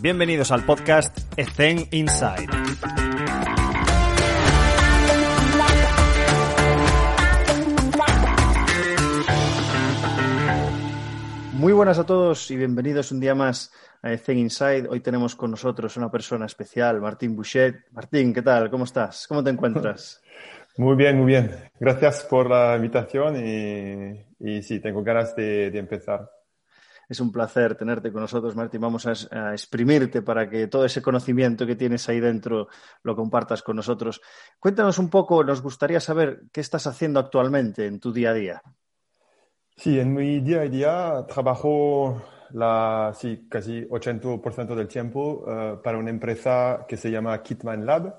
[0.00, 2.46] Bienvenidos al podcast Ethen Inside.
[11.54, 14.86] Muy buenas a todos y bienvenidos un día más a Ethen Inside.
[14.88, 17.90] Hoy tenemos con nosotros una persona especial, Martín Bouchet.
[17.90, 18.70] Martín, ¿qué tal?
[18.70, 19.26] ¿Cómo estás?
[19.26, 20.22] ¿Cómo te encuentras?
[20.78, 21.50] Muy bien, muy bien.
[21.80, 26.30] Gracias por la invitación y, sí, tengo ganas de, empezar.
[27.08, 28.82] Es un placer tenerte con nosotros, Martín.
[28.82, 32.68] Vamos a, exprimirte para que todo ese conocimiento que tienes ahí dentro
[33.02, 34.20] lo compartas con nosotros.
[34.58, 38.62] Cuéntanos un poco, nos gustaría saber qué estás haciendo actualmente en tu día a día.
[39.76, 45.98] Sí, en mi día a día trabajo la, sí, casi 80% del tiempo eh, para
[45.98, 48.18] una empresa que se llama Kitman Lab.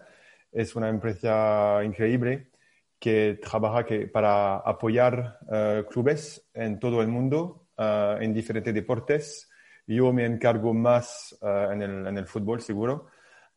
[0.51, 2.49] Es una empresa increíble
[2.99, 9.49] que trabaja que, para apoyar uh, clubes en todo el mundo, uh, en diferentes deportes.
[9.87, 13.07] Yo me encargo más uh, en, el, en, el, fútbol, seguro.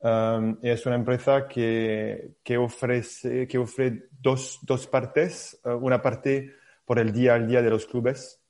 [0.01, 5.61] Um, es una empresa que, que, ofrece, que ofrece dos, dos partes.
[5.65, 8.41] una parte por el día al día de los clubes.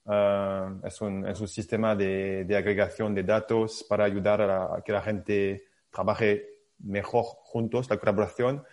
[0.84, 4.92] es, un, es un sistema de, de, agregación de datos para ayudar a, a que
[4.92, 8.64] la gente trabaje mejor juntos, la colaboración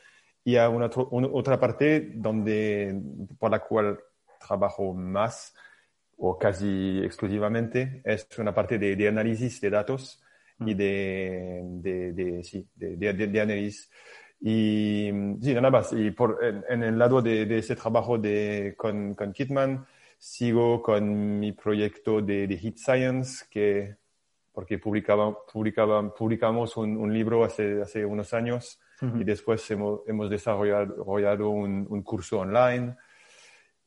[0.44, 3.00] y a una, otra parte donde,
[3.38, 4.00] por la cual
[4.40, 5.54] trabajo más
[6.20, 10.22] o casi exclusivamente es una parte de, de análisis de datos
[10.60, 10.78] y mm.
[10.78, 13.90] de, de, de sí, de, análisis.
[14.42, 15.10] Y
[15.42, 15.94] sí, nada más.
[15.94, 19.86] Y por, en, el lado de, ese trabajo de, con, con Kitman,
[20.18, 23.96] sigo con mi proyecto de, de Hit Science, que,
[24.52, 30.30] porque publicaba, publicaba, publicamos un, un libro hace, hace unos años y después hemos, hemos
[30.30, 32.98] desarrollado un, un, curso online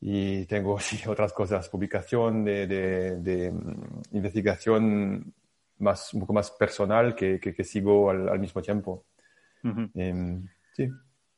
[0.04, 5.32] y tengo sí, otras cosas, publicación de, de, de mm, investigación
[5.78, 9.06] más, un poco más personal que, que, sigo al, al, mismo tiempo.
[9.94, 10.44] Em,
[10.74, 10.88] sí.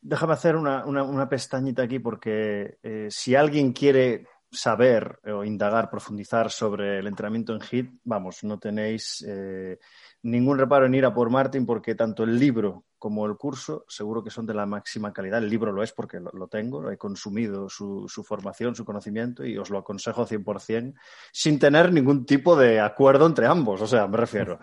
[0.00, 5.90] Déjame hacer una, una, una, pestañita aquí porque eh, si alguien quiere saber o indagar,
[5.90, 9.78] profundizar sobre el entrenamiento en HIT, vamos, no tenéis eh,
[10.22, 14.24] ningún reparo en ir a por Martin porque tanto el libro como el curso, seguro
[14.24, 15.42] que son de la máxima calidad.
[15.42, 19.58] El libro lo es porque lo, tengo, lo he consumido su, formación, su conocimiento y
[19.58, 20.94] os lo aconsejo 100%
[21.30, 23.82] sin tener ningún tipo de acuerdo entre ambos.
[23.82, 24.58] O sea, me refiero,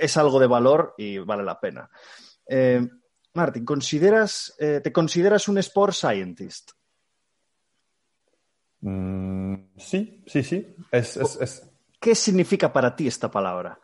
[0.00, 1.88] es algo de valor y vale la pena.
[2.44, 2.84] Eh,
[3.34, 6.72] Martín, ¿consideras, eh, ¿te consideras un sport scientist?
[8.80, 10.74] Mm, sí, sí, sí.
[10.90, 11.70] es...
[12.00, 13.78] ¿Qué significa para ti esta palabra?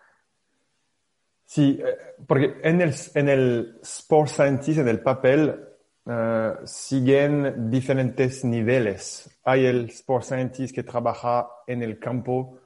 [1.46, 1.96] Sí, eh,
[2.26, 5.64] porque en el, en el Sport Scientist, en el papel,
[6.04, 9.30] uh, siguen diferentes niveles.
[9.44, 12.58] Hay el Sport Scientist que trabaja en el campo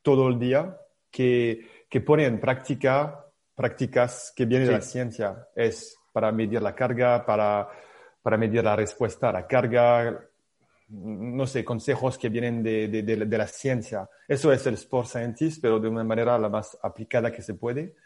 [0.00, 0.78] todo el día,
[1.10, 5.48] que, que pone en práctica prácticas que vienen de la ciencia.
[5.54, 7.68] Es para medir la carga, para,
[8.22, 10.24] para medir la respuesta a la carga,
[10.88, 14.08] no sé, consejos que vienen de, de, de, de, la ciencia.
[14.26, 17.96] Eso es el Sport Scientist, pero de una manera la más aplicada que se puede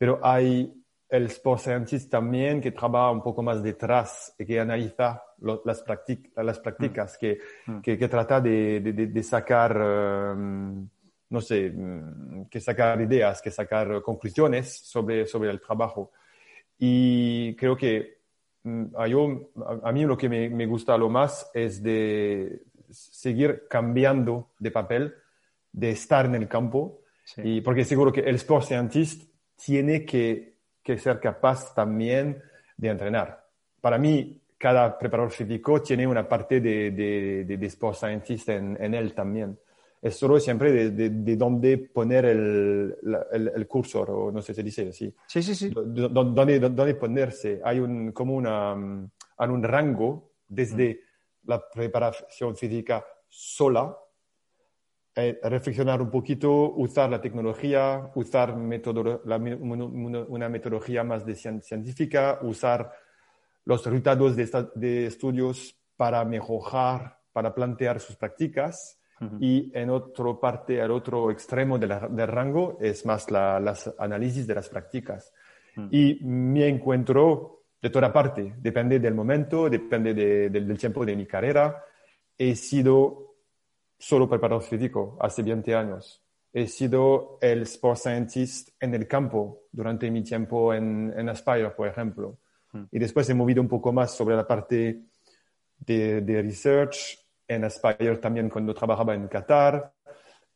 [0.00, 0.72] pero hay
[1.10, 5.82] el Sport Scientist también que trabaja un poco más detrás y que analiza las,
[6.36, 7.80] las prácticas, que, mm.
[7.80, 10.88] que, que, trata de, de, de sacar, um,
[11.28, 16.12] no sé, mm, que sacar ideas, que sacar conclusiones sobre, sobre el trabajo.
[16.78, 18.20] Y creo que
[18.62, 19.50] mm, a, yo,
[19.84, 25.14] a, mí lo que me, me, gusta lo más es de seguir cambiando de papel,
[25.70, 27.02] de estar en el campo,
[27.36, 29.29] y porque seguro que el Sport Scientist
[29.64, 32.42] tiene que, que, ser capaz también
[32.76, 33.46] de entrenar.
[33.80, 38.76] Para mí, cada preparador físico tiene una parte de, de, de, de sport scientist en,
[38.80, 39.58] en, él también.
[40.02, 42.96] Es solo siempre de, de dónde poner el,
[43.32, 45.14] el, el, cursor, o no sé si se dice así.
[45.26, 45.70] Sí, sí, sí.
[45.70, 47.60] Dónde, dónde ponerse.
[47.62, 48.72] Hay un, como una,
[49.36, 51.50] hay un rango desde mm.
[51.50, 53.94] la preparación física sola
[55.20, 62.92] eh, reflexionar un poquito, usar la tecnología, usar la, una metodología más de científica, usar
[63.64, 68.96] los resultados de, de, estudios para mejorar, para plantear sus prácticas.
[69.38, 74.54] Y en otra parte, al otro extremo del rango, es más la, las análisis de
[74.54, 75.30] las prácticas.
[75.90, 81.84] Y mi encuentro de toda parte, depende del momento, depende del tiempo de mi carrera.
[82.36, 83.29] He sido
[84.00, 86.24] solo preparador físico hace 20 años.
[86.52, 91.86] He sido el sport scientist en el campo durante mi tiempo en, en Aspire, por
[91.86, 92.38] ejemplo.
[92.72, 92.84] Hmm.
[92.90, 95.02] Y después he movido un poco más sobre la parte
[95.78, 99.92] de, de research en Aspire también cuando trabajaba en Qatar.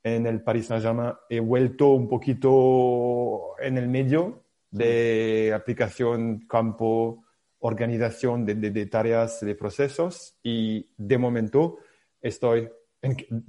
[0.03, 7.25] en el Paris Saint-Germain he vuelto un poquito en el medio de aplicación, campo,
[7.61, 11.79] organización de, tareas, de procesos y de momento
[12.21, 12.69] estoy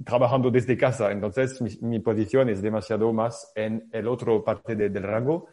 [0.04, 5.48] trabajando desde casa, entonces mi, posición es demasiado más en el otro parte del rango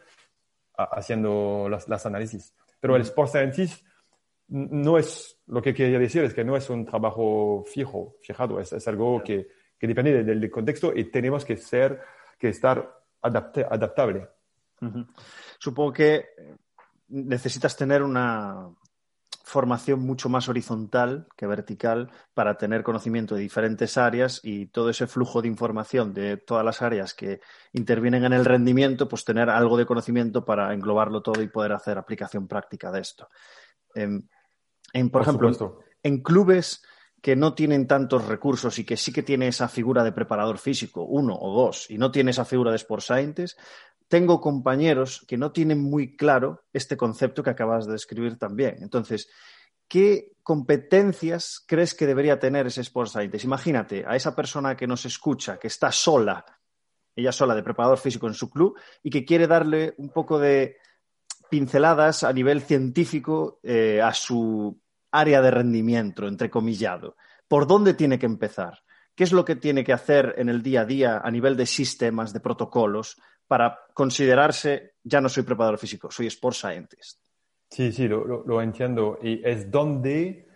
[0.76, 2.54] haciendo las, análisis.
[2.80, 3.86] Pero el Sport Scientist
[4.48, 8.72] no es, lo que quería decir es que no es un trabajo fijo, fijado, es,
[8.72, 9.48] es algo que
[9.78, 12.00] que depende del, contexto y tenemos que ser,
[12.38, 14.28] que estar adaptable.
[15.58, 16.24] Supongo que
[17.08, 18.68] necesitas tener una
[19.44, 25.06] formación mucho más horizontal que vertical para tener conocimiento de diferentes áreas y todo ese
[25.06, 27.40] flujo de información de todas las áreas que
[27.72, 31.98] intervienen en el rendimiento, pues tener algo de conocimiento para englobarlo todo y poder hacer
[31.98, 33.28] aplicación práctica de esto.
[33.94, 35.50] En, por, ejemplo,
[36.02, 36.82] en clubes
[37.20, 41.04] que no tienen tantos recursos y que sí que tiene esa figura de preparador físico,
[41.04, 43.58] uno o dos, y no tiene esa figura de Sport Scientist,
[44.08, 48.76] tengo compañeros que no tienen muy claro este concepto que acabas de describir también.
[48.80, 49.28] Entonces,
[49.88, 53.44] ¿qué competencias crees que debería tener ese Sport Scientist?
[53.44, 56.44] Imagínate a esa persona que nos escucha, que está sola,
[57.16, 60.76] ella sola de preparador físico en su club y que quiere darle un poco de
[61.48, 64.80] pinceladas a nivel científico eh, a su
[65.12, 67.16] área de rendimiento, entrecomillado.
[67.46, 68.82] ¿Por dónde tiene que empezar?
[69.14, 71.66] ¿Qué es lo que tiene que hacer en el día a día a nivel de
[71.66, 77.20] sistemas, de protocolos, para considerarse, ya no soy preparador físico, soy sport scientist?
[77.70, 79.18] Sí, sí, lo, entiendo.
[79.22, 80.46] Y es donde,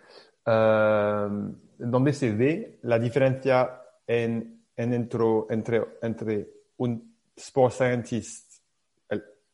[0.45, 8.49] um, donde se ve la diferencia en, entre, entre un sport scientist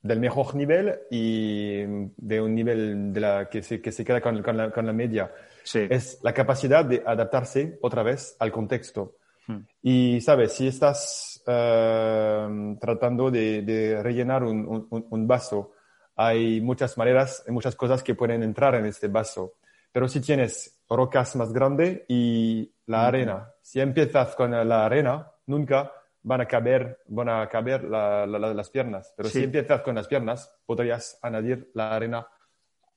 [0.05, 1.81] del mejor nivel y
[2.17, 4.93] de un nivel de la, que, se, que se queda con, con, la, con la,
[4.93, 5.33] media.
[5.73, 9.15] Es la capacidad de adaptarse otra vez al contexto.
[9.47, 9.61] Hmm.
[9.81, 10.53] Y, ¿sabes?
[10.53, 15.73] Si estás eh, tratando de, de rellenar un, un, un, vaso,
[16.15, 19.53] hay muchas maneras, muchas cosas que pueden entrar en este vaso.
[19.91, 25.91] Pero si tienes rocas más grandes y la arena, si empiezas con la arena, nunca
[26.23, 29.13] van a caber, van a caber las piernas.
[29.15, 32.27] Pero si empiezas con las piernas, podrías añadir la arena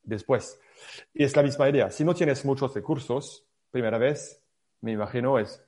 [0.03, 0.59] después.
[1.13, 1.91] Y es la misma idea.
[1.91, 4.43] Si no tienes muchos recursos, primera vez,
[4.81, 5.63] me imagino, es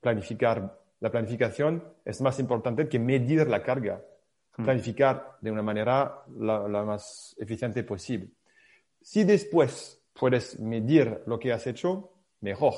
[0.00, 0.81] planificar.
[1.02, 4.00] La planificación es más importante que medir la carga.
[4.56, 4.64] Hmm.
[4.64, 8.28] Planificar de una manera la, más eficiente posible.
[9.00, 12.74] Si después puedes medir lo que has hecho, mejor,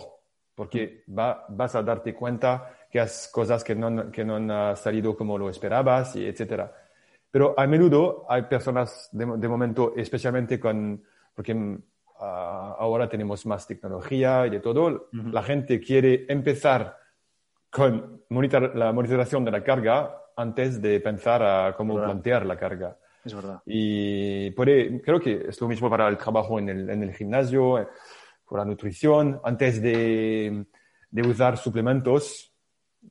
[0.55, 1.19] porque hmm.
[1.19, 5.37] va, vas a darte cuenta que haces cosas que no, que no han salido como
[5.37, 6.73] lo esperabas, y etcétera.
[7.31, 11.05] Pero a menudo hay personas, de, momento, especialmente con,
[11.35, 11.83] porque mm,
[12.21, 17.04] ahora tenemos más tecnología y de todo, la gente quiere empezar
[17.75, 22.97] con monitor, la monitorización de la carga antes de pensar a cómo plantear la carga.
[23.25, 23.63] Es verdad.
[23.67, 27.89] Y puede, creo que es lo mismo para el trabajo en el, en el gimnasio,
[28.45, 30.67] por la nutrición, antes de,
[31.11, 32.53] de usar suplementos,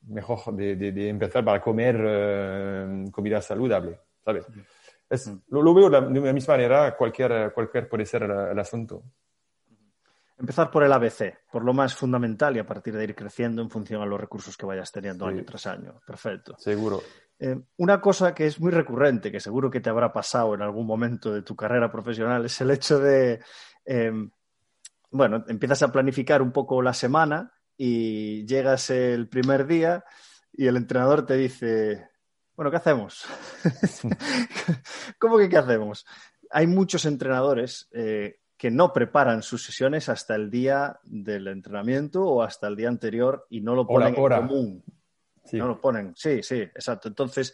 [0.08, 4.46] mejor de, empezar para comer eh, comida saludable, ¿sabes?
[5.10, 9.04] Es, lo, veo de la misma manera, cualquier, cualquier puede ser el, asunto.
[10.44, 13.70] Empezar por el ABC, por lo más fundamental y a partir de ir creciendo en
[13.70, 16.02] función a los recursos que vayas teniendo año tras año.
[16.06, 16.58] Perfecto.
[16.60, 17.02] Seguro.
[17.40, 20.86] Eh, una cosa que es muy recurrente, que seguro que te habrá pasado en algún
[20.86, 23.40] momento de tu carrera profesional, es el hecho de,
[23.86, 24.12] eh,
[25.12, 30.04] bueno, empiezas a planificar un poco la semana y llegas el primer día
[30.52, 32.10] y el entrenador te dice,
[32.58, 33.26] bueno, ¿qué hacemos?
[35.18, 36.06] ¿Cómo que qué hacemos?
[36.52, 42.42] Hay muchos entrenadores eh, que no preparan sus sesiones hasta el día del entrenamiento o
[42.42, 44.84] hasta el día anterior y no lo ponen en común.
[45.52, 47.10] No lo ponen, sí, sí, exacto.
[47.10, 47.54] Entonces,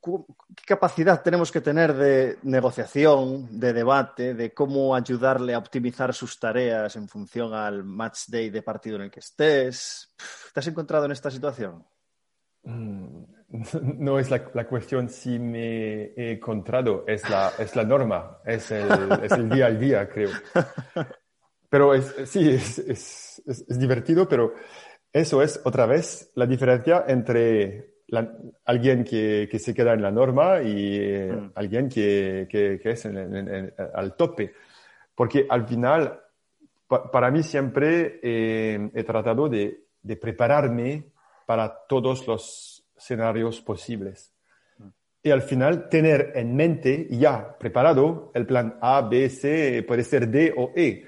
[0.00, 6.38] ¿Qué capacidad tenemos que tener de negociación, de debate, de cómo ayudarle a optimizar sus
[6.38, 10.14] tareas en función al match day de partido en el que estés?
[10.54, 11.84] ¿Te has encontrado en esta situación?
[12.62, 13.24] Mm,
[13.82, 19.48] no es la, cuestión si me he encontrado, es la, es la norma, es el,
[19.48, 20.30] día al día, creo.
[21.68, 22.78] Pero sí, es,
[23.46, 24.54] es divertido, pero
[25.12, 27.96] eso es otra vez la diferencia entre
[28.64, 31.52] alguien que, que, se queda en la norma y eh, mm.
[31.54, 34.52] alguien que, que, que es al tope.
[35.14, 36.20] Porque al final,
[36.86, 41.12] para mí siempre eh, he tratado de, de, prepararme
[41.46, 44.32] para todos los escenarios posibles.
[45.22, 50.28] Y al final tener en mente ya preparado el plan A, B, C, puede ser
[50.28, 51.04] D o E.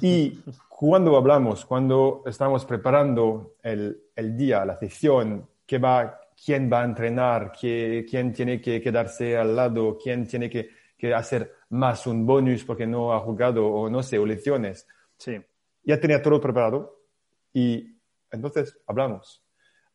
[0.00, 6.82] Y cuando hablamos, cuando estamos preparando el, el día, la sesión, qué va, quién va
[6.82, 10.70] a entrenar, quién tiene que quedarse al lado, quién tiene que,
[11.14, 14.86] hacer más un bonus porque no ha jugado o no sé, o lecciones.
[15.18, 15.36] Sí.
[15.82, 16.98] Ya tenía todo preparado
[17.52, 17.98] y
[18.30, 19.43] entonces hablamos.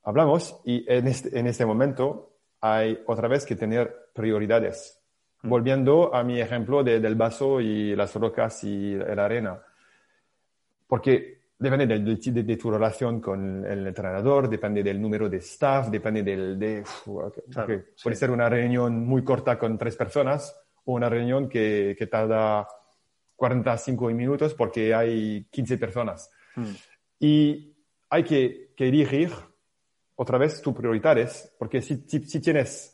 [0.10, 5.00] Hablamos y en este, en este momento hay otra vez que tener prioridades.
[5.44, 5.50] Mm.
[5.50, 9.62] Volviendo a mi ejemplo del vaso y las rocas y la arena.
[10.88, 16.58] Porque depende de, tu relación con el entrenador, depende del número de staff, depende del...
[16.58, 16.84] De,
[18.02, 22.68] Puede ser una reunión muy corta con tres personas o una reunión que, que tarda
[23.36, 26.32] 45 minutos porque hay 15 personas.
[26.56, 26.72] Mm.
[27.20, 27.76] Y
[28.10, 29.30] hay que, que, dirigir
[30.22, 32.94] otra vez tus prioridades, porque si, si, tienes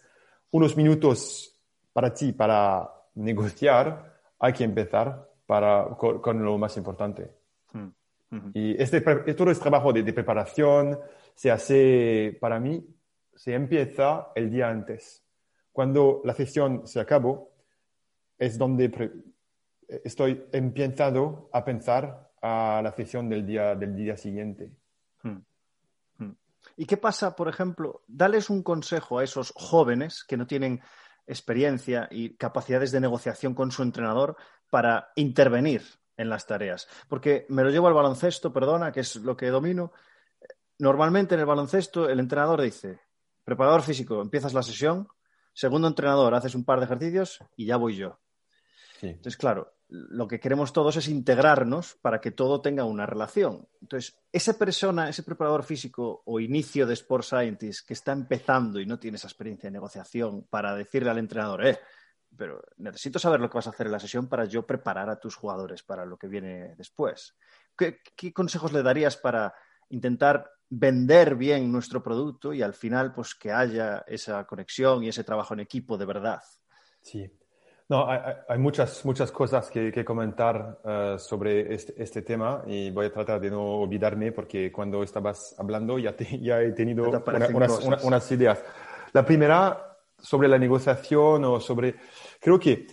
[0.51, 1.59] unos minutos
[1.91, 7.31] para ti, para negociar, hay que empezar para, con, lo más importante.
[7.73, 8.51] Mm.
[8.53, 10.99] Y este, todo este trabajo de, preparación
[11.33, 12.85] se hace, para mí,
[13.33, 15.23] se empieza el día antes.
[15.71, 17.49] Cuando la sesión se acabó,
[18.37, 18.91] es donde
[20.03, 24.69] estoy empezando a pensar a la sesión del día, del día siguiente.
[26.75, 28.03] ¿Y qué pasa, por ejemplo?
[28.07, 30.81] Dales un consejo a esos jóvenes que no tienen
[31.27, 34.35] experiencia y capacidades de negociación con su entrenador
[34.69, 35.83] para intervenir
[36.17, 36.87] en las tareas.
[37.07, 39.91] Porque me lo llevo al baloncesto, perdona, que es lo que domino.
[40.77, 42.99] Normalmente en el baloncesto el entrenador dice,
[43.43, 45.07] preparador físico, empiezas la sesión,
[45.53, 48.19] segundo entrenador, haces un par de ejercicios y ya voy yo.
[49.01, 53.67] Entonces, claro, lo que queremos todos es integrarnos para que todo tenga una relación.
[53.81, 58.85] Entonces, esa persona, ese preparador físico o inicio de Sport Scientist que está empezando y
[58.85, 61.79] no tiene esa experiencia de negociación para decirle al entrenador, eh,
[62.35, 65.19] pero necesito saber lo que vas a hacer en la sesión para yo preparar a
[65.19, 67.35] tus jugadores para lo que viene después.
[67.77, 68.01] ¿Qué,
[68.33, 69.53] consejos le darías para
[69.89, 75.23] intentar vender bien nuestro producto y al final pues que haya esa conexión y ese
[75.23, 76.41] trabajo en equipo de verdad?
[77.01, 77.31] Sí.
[77.87, 83.13] No, hay, muchas, muchas cosas que, comentar eh, sobre este, este, tema y voy a
[83.13, 87.11] tratar de no olvidarme porque cuando estabas hablando ya, ya he tenido
[88.03, 88.63] unas ideas.
[89.13, 91.95] La primera sobre la negociación o sobre...
[92.39, 92.87] Creo que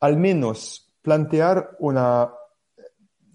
[0.00, 2.28] al menos plantear una,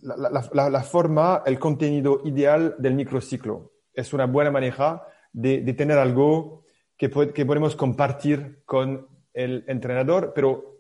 [0.02, 3.72] la, forma, el contenido ideal del microciclo.
[3.94, 6.64] Es una buena manera de, tener algo
[6.98, 10.71] que, que, podemos compartir con el entrenador, pero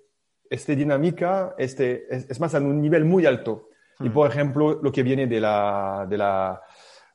[0.52, 3.70] esta dinámica este, es, más a un nivel muy alto.
[4.00, 4.14] Y, hmm.
[4.14, 6.62] por ejemplo, lo que viene de la, de la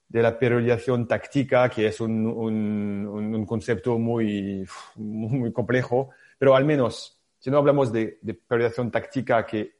[0.09, 4.65] de la periodización táctica, que es un, un, concepto muy,
[4.97, 9.77] muy complejo, pero al menos, si no hablamos de, de periodización táctica que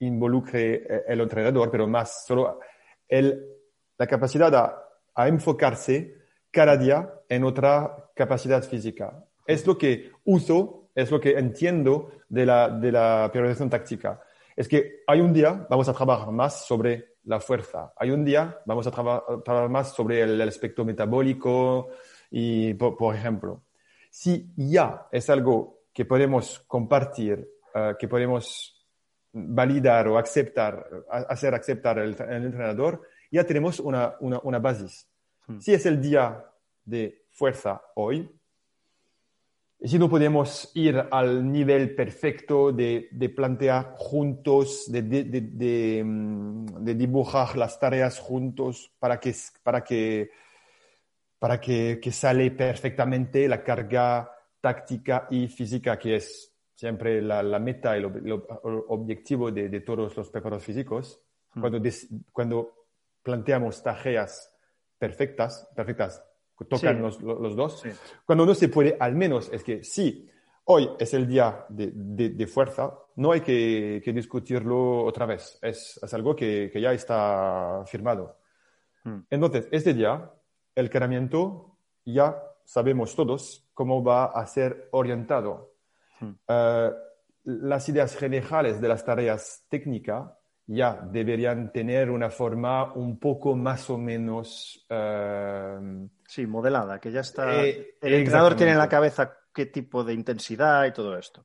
[0.00, 2.58] involucre eh, el entrenador, pero más solo
[3.08, 3.44] el,
[3.96, 4.82] la capacidad a,
[5.14, 6.16] a enfocarse
[6.50, 9.24] cada día en otra capacidad física.
[9.46, 14.20] Es lo que uso, es lo que entiendo de la, de la periodización táctica.
[14.54, 17.92] Es que hay un día, vamos a trabajar más sobre la fuerza.
[17.96, 21.88] Hay un día, vamos a trabajar más sobre el, aspecto metabólico
[22.30, 23.62] y, por, ejemplo,
[24.10, 28.78] si ya es algo que podemos compartir, eh, que podemos
[29.32, 35.06] validar o aceptar, hacer aceptar el, el entrenador, ya tenemos una, una, una base.
[35.46, 35.58] Hmm.
[35.58, 36.44] Si es el día
[36.84, 38.30] de fuerza hoy,
[39.84, 44.94] si no podemos ir al nivel perfecto de, plantear juntos, mm,
[46.84, 50.30] de, dibujar las tareas juntos para que, para que,
[51.38, 58.00] para que, sale perfectamente la carga táctica y física, que es siempre la, meta y
[58.00, 58.32] el,
[58.88, 61.20] objetivo de, todos los preparadores físicos.
[61.54, 61.60] Hmm.
[61.60, 61.82] Cuando,
[62.30, 62.86] cuando
[63.22, 64.54] planteamos tareas
[64.96, 66.22] perfectas, perfectas
[66.64, 67.82] tocan los, los, dos.
[68.24, 70.28] Cuando no se puede, al menos es que sí,
[70.64, 75.58] hoy es el día de, de, fuerza, no hay que, que, discutirlo otra vez.
[75.62, 78.38] Es, es algo que, que, ya está firmado.
[79.04, 79.20] Hmm.
[79.30, 80.30] Entonces, este día,
[80.74, 85.74] el caramiento ya sabemos todos cómo va a ser orientado.
[86.20, 86.32] Hmm.
[86.48, 86.90] Eh,
[87.44, 90.30] las ideas generales de las tareas técnicas
[90.74, 94.84] ya deberían tener una forma un poco más o menos...
[94.88, 97.62] Eh, sí, modelada, que ya está...
[97.64, 101.44] Eh, el entrenador tiene en la cabeza qué tipo de intensidad y todo esto.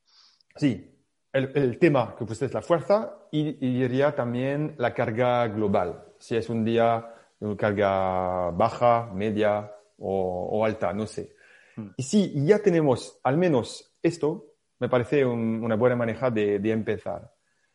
[0.55, 0.97] Sí,
[1.33, 6.05] el, tema que pues es la fuerza y, diría también la carga global.
[6.17, 11.35] Si es un día de carga baja, media o, alta, no sé.
[11.75, 11.89] Hmm.
[11.97, 17.31] Y si ya tenemos al menos esto, me parece una buena manera de, de empezar.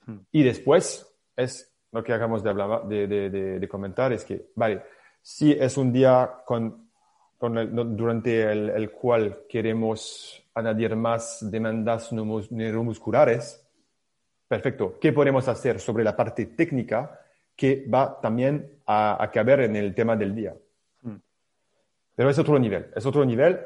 [0.06, 0.18] Hmm.
[0.32, 4.83] Y después es lo que acabamos de, hablar, de, de, de, comentar, es que, vale,
[5.21, 6.89] Si es un día con,
[7.39, 13.65] durante el, cual queremos añadir más demandas neuromusculares,
[14.47, 14.99] perfecto.
[15.01, 17.21] ¿Qué podemos hacer sobre la parte técnica
[17.57, 20.55] que va también a, caber en el tema del día?
[21.03, 21.17] Hmm.
[22.15, 23.61] Pero es otro nivel, es otro nivel.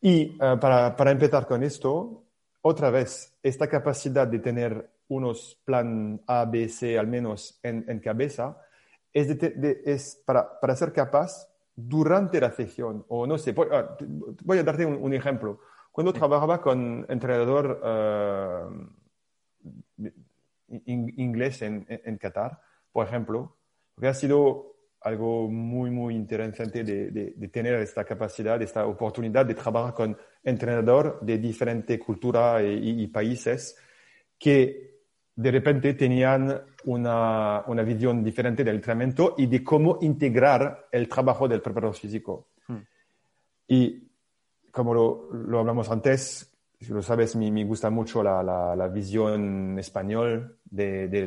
[0.00, 2.23] Y eh, para, para empezar con esto,
[2.66, 8.58] otra vez, esta capacidad de tener unos plan A, B, C al menos en, cabeza,
[9.12, 9.28] es,
[9.84, 13.96] es para, para, ser capaz durante la sesión, o no sé, voy, ah,
[14.48, 15.60] a darte un, ejemplo.
[15.92, 18.72] Cuando trabajaba con entrenador uh,
[20.86, 23.58] inglés en, en, Qatar, por ejemplo,
[24.00, 24.73] que ha sido
[25.04, 31.20] algo muy, muy interesante de, de, tener esta capacidad, esta oportunidad de trabajar con entrenador
[31.20, 33.76] de diferentes culturas y, países
[34.38, 34.94] que
[35.36, 41.46] de repente tenían una, una, visión diferente del entrenamiento y de cómo integrar el trabajo
[41.48, 42.48] del preparador físico.
[42.66, 42.78] Hmm.
[43.68, 44.08] Y
[44.70, 46.50] como lo, lo, hablamos antes,
[46.80, 51.26] si lo sabes, me, me gusta mucho la, la, visión español de, de,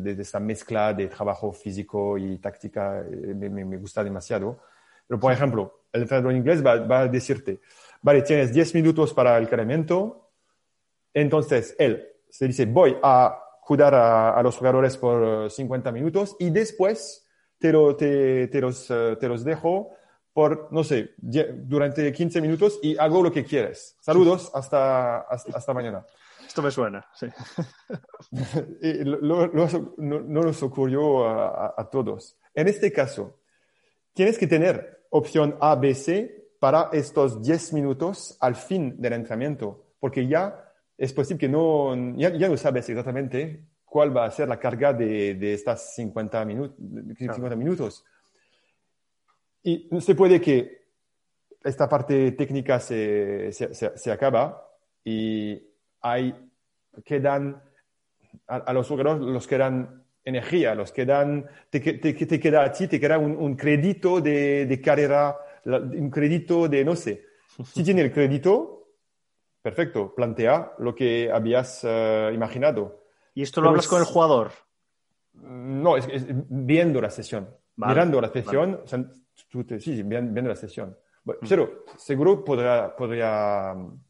[0.00, 4.60] de, esta mezcla de trabajo físico y táctica, eh, me, me, gusta demasiado.
[5.06, 7.60] Pero, por ejemplo, el entrenador inglés va, va, a decirte,
[8.02, 10.30] vale, tienes 10 minutos para el calentamiento,
[11.12, 16.50] entonces él se dice, voy a cuidar a, a los jugadores por 50 minutos y
[16.50, 17.24] después
[17.58, 19.90] te, lo, te, te, los, eh, te los dejo
[20.34, 23.96] por, no sé, durante 15 minutos y hago lo que quieres.
[24.00, 26.04] Saludos, hasta, hasta, mañana.
[26.44, 27.28] Esto me suena, sí.
[29.22, 29.46] no,
[29.96, 32.36] nos ocurrió a, todos.
[32.52, 33.38] En este caso,
[34.12, 39.92] tienes que tener opción A, B, C para estos 10 minutos al fin del entrenamiento,
[40.00, 44.58] porque ya es posible que no, ya, no sabes exactamente cuál va a ser la
[44.58, 48.04] carga de, de estas 50, 50 minutos.
[49.64, 50.84] Y se puede que
[51.62, 54.70] esta parte técnica se, se, se acaba
[55.02, 55.60] y
[56.02, 56.34] hay,
[57.04, 57.62] quedan
[58.46, 62.72] a, los jugadores los que dan energía, los que dan, te, te, te queda a
[62.72, 67.24] ti, te queda un, un crédito de, de, carrera, un crédito de, no sé.
[67.64, 68.88] Si tiene el crédito,
[69.62, 73.04] perfecto, plantea lo que habías eh, imaginado.
[73.34, 74.50] ¿Y esto lo hablas con el jugador?
[75.34, 76.06] No, es,
[76.48, 77.48] viendo la sesión.
[77.76, 78.80] Mirando la sesión,
[79.80, 80.96] sí, viendo la sesión.
[81.48, 84.00] pero seguro podrá, podría mm,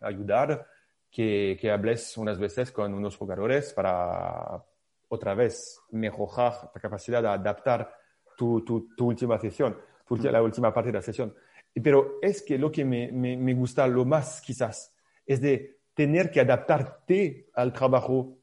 [0.00, 0.66] ayudar
[1.10, 4.62] que, que, hables unas veces con unos jugadores para
[5.08, 7.92] otra vez mejorar la capacidad de adaptar
[8.36, 9.76] tu, tu, tu última sesión,
[10.10, 11.34] la última parte de la sesión.
[11.82, 16.30] Pero es que lo que me, me, me, gusta lo más quizás es de tener
[16.30, 18.38] que adaptarte al trabajo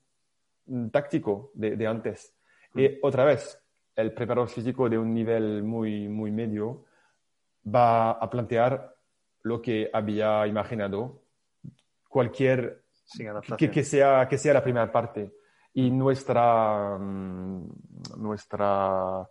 [0.66, 2.36] mm, táctico de, de antes.
[2.76, 3.63] Y otra vez,
[3.96, 6.86] el preparador físico de un nivel muy, muy medio
[7.66, 8.96] va a plantear
[9.44, 11.22] lo que había imaginado
[12.08, 12.84] cualquier
[13.58, 15.34] que, que, sea, que sea la primera parte.
[15.74, 17.68] Y nuestra, mm,
[18.18, 19.28] nuestra,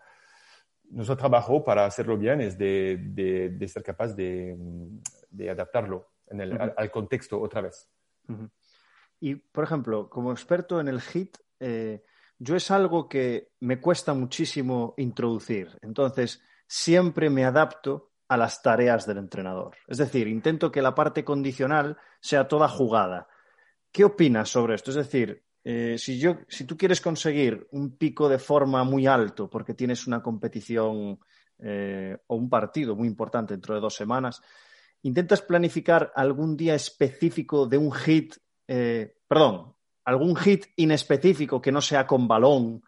[0.91, 4.57] nuestro trabajo para hacerlo bien es de, de, ser capaz de,
[5.31, 7.89] de adaptarlo en el, al, contexto otra vez.
[9.21, 12.03] Y, por ejemplo, como experto en el HIT, eh,
[12.43, 15.79] yo es algo que me cuesta muchísimo introducir.
[15.81, 19.77] Entonces, siempre me adapto a las tareas del entrenador.
[19.87, 23.29] Es decir, intento que la parte condicional sea toda jugada.
[23.93, 24.91] ¿Qué opinas sobre esto?
[24.91, 29.49] Es decir, eh, si, yo, si tú quieres conseguir un pico de forma muy alto
[29.49, 31.21] porque tienes una competición
[31.61, 34.43] eh, o un partido muy importante dentro de dos semanas,
[35.03, 38.35] intentas planificar algún día específico de un hit,
[38.67, 39.72] eh, perdón,
[40.05, 42.83] algún hit inespecífico que no sea con balón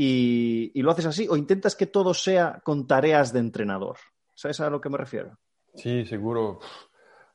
[0.00, 1.26] y, lo haces así?
[1.28, 3.96] ¿O intentas que todo sea con tareas de entrenador?
[4.32, 5.36] ¿Sabes a lo que me refiero?
[5.74, 6.60] Sí, seguro.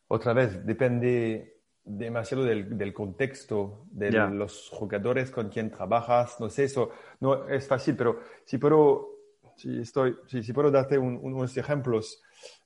[0.07, 6.39] Otra vez, depende demasiado del, contexto de los jugadores con quien trabajas.
[6.39, 9.09] No sé, eso no es fácil, pero si puedo,
[9.57, 12.21] si estoy, si, puedo darte unos ejemplos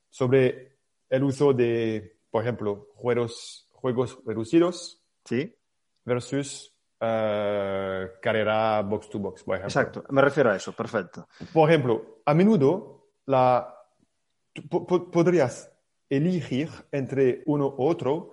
[0.08, 0.76] sobre
[1.10, 5.02] el uso de, por ejemplo, juegos, juegos reducidos.
[5.24, 5.57] Sí
[6.08, 9.68] versus uh, carrera box to box, por ejemplo.
[9.68, 11.28] Exacto, me refiero a eso, perfecto.
[11.52, 13.74] Por ejemplo, a menudo la,
[14.68, 15.70] podrías
[16.08, 18.30] elegir entre uno u otro,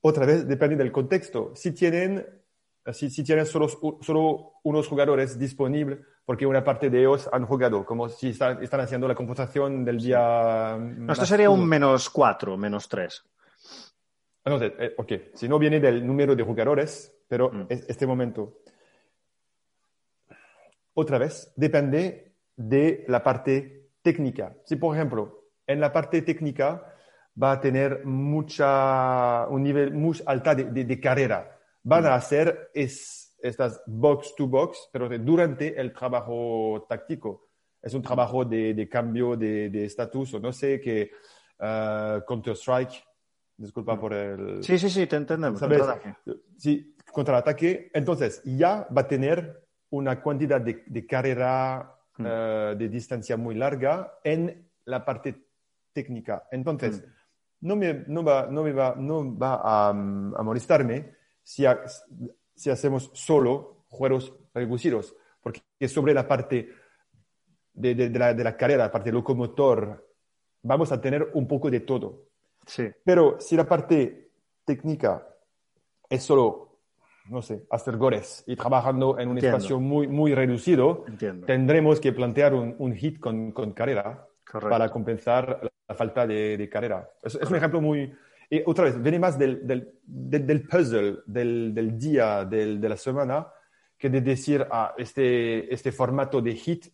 [0.00, 1.52] otra vez depende del contexto.
[1.54, 2.26] Si tienen,
[2.92, 3.68] si, si tienen solo,
[4.00, 8.80] solo unos jugadores disponibles, porque una parte de ellos han jugado, como si están, están
[8.80, 10.78] haciendo la composición del día.
[10.78, 13.24] No, esto sería un menos cuatro, menos tres.
[14.44, 17.66] Entonces, eh, ok, si no viene del número de jugadores, pero mm.
[17.68, 18.60] este momento,
[20.94, 24.56] otra vez, depende de la parte técnica.
[24.64, 26.94] Si, por ejemplo, en la parte técnica
[27.40, 31.58] va a tener mucha, un nivel muy alto de, carrera.
[31.82, 37.48] Van a hacer es, estas box to box, pero durante el trabajo táctico.
[37.82, 41.10] Es un trabajo de, cambio de estatus o no sé, que
[41.60, 43.02] uh, Counter-Strike,
[43.60, 44.64] disculpa por el...
[44.64, 45.60] Sí, sí, sí, te entendemos.
[46.56, 47.90] Sí, contraataque.
[47.92, 52.26] Entonces, ya va a tener una cantidad de, carrera hmm.
[52.26, 55.46] eh, de distancia muy larga en la parte
[55.92, 56.44] técnica.
[56.50, 57.68] Entonces, hmm.
[57.68, 61.64] no, me, no, va, no, me va, no va a, a molestarme si,
[62.54, 66.70] si hacemos solo juegos reducidos, porque sobre la parte
[67.74, 70.08] de, de, la, de la carrera, la parte locomotor,
[70.62, 72.29] vamos a tener un poco de todo.
[72.66, 72.88] Sí.
[73.04, 74.30] Pero si la parte
[74.64, 75.26] técnica
[76.08, 76.70] es solo
[77.30, 81.04] no sé, hacer goles y trabajando en un espacio muy, muy reducido,
[81.46, 87.08] tendremos que plantear un, hit con, con carrera para compensar la falta de, carrera.
[87.22, 88.12] Es, un ejemplo muy...
[88.50, 93.46] Y otra vez, viene más del, del, del, puzzle, del, del día, de la semana,
[93.96, 96.86] que de decir, ah, este, este formato de hit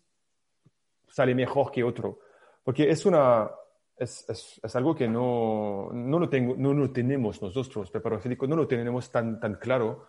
[1.08, 2.18] sale mejor que otro.
[2.62, 3.50] Porque es una...
[3.96, 8.56] Es, es, es, algo que no, no, lo tengo, no lo tenemos nosotros, pero no
[8.56, 10.06] lo tenemos tan, tan claro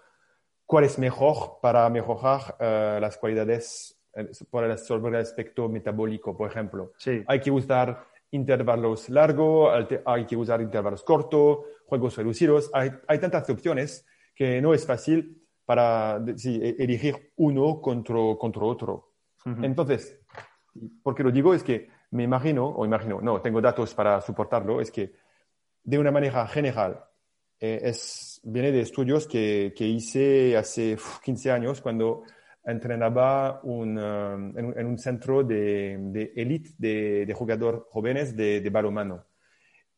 [0.66, 6.50] cuál es mejor para mejorar eh, las cualidades eh, el, sobre el aspecto metabólico, por
[6.50, 6.92] ejemplo.
[6.98, 7.24] Sí.
[7.28, 9.74] Hay que usar intervalos largos,
[10.06, 12.70] hay que usar intervalos cortos, juegos reducidos.
[12.74, 19.14] Hay, hay tantas opciones que no es fácil para e, elegir uno contra, contra otro.
[19.62, 20.20] Entonces,
[21.02, 21.54] ¿por qué lo digo?
[21.54, 25.14] Es que me imagino, o imagino, no, tengo datos para soportarlo, es que
[25.84, 27.04] de una manera general,
[27.60, 32.24] eh, es, viene de estudios que, que hice hace 15 años cuando
[32.64, 38.70] entrenaba un, um, en, un centro de, de élite de, de jugadores jóvenes de, de
[38.70, 39.26] balonmano.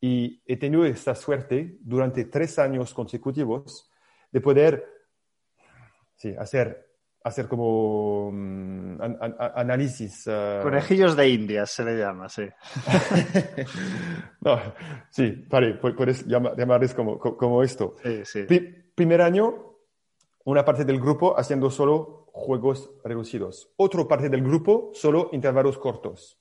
[0.00, 3.90] Y he tenido esta suerte durante tres años consecutivos
[4.30, 4.86] de poder
[6.14, 6.89] sí, hacer
[7.22, 10.26] hacer como um, análisis.
[10.26, 12.42] Uh, Conejillos de Indias se le llama, sí.
[14.40, 14.58] no,
[15.10, 17.96] sí, vale, puedes llamarles como, como esto.
[18.02, 18.46] Sí, sí.
[18.94, 19.76] primer año,
[20.44, 23.72] una parte del grupo haciendo solo juegos reducidos.
[23.76, 26.38] Otra parte del grupo solo intervalos cortos.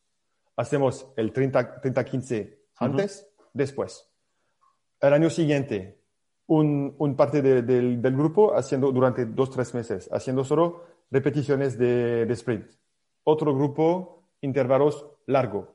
[0.56, 4.10] Hacemos el 30-15 antes, después.
[5.02, 5.99] El año siguiente,
[6.50, 12.26] un, un parte del, del, grupo haciendo durante dos, tres meses, haciendo solo repeticiones de,
[12.26, 12.72] de sprint.
[13.24, 15.70] Otro grupo, intervalos largos,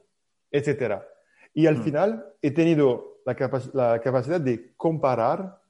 [0.50, 1.00] etc.
[1.54, 1.82] Y al mm.
[1.82, 3.36] final he tenido la,
[3.72, 5.62] la, capacidad de comparar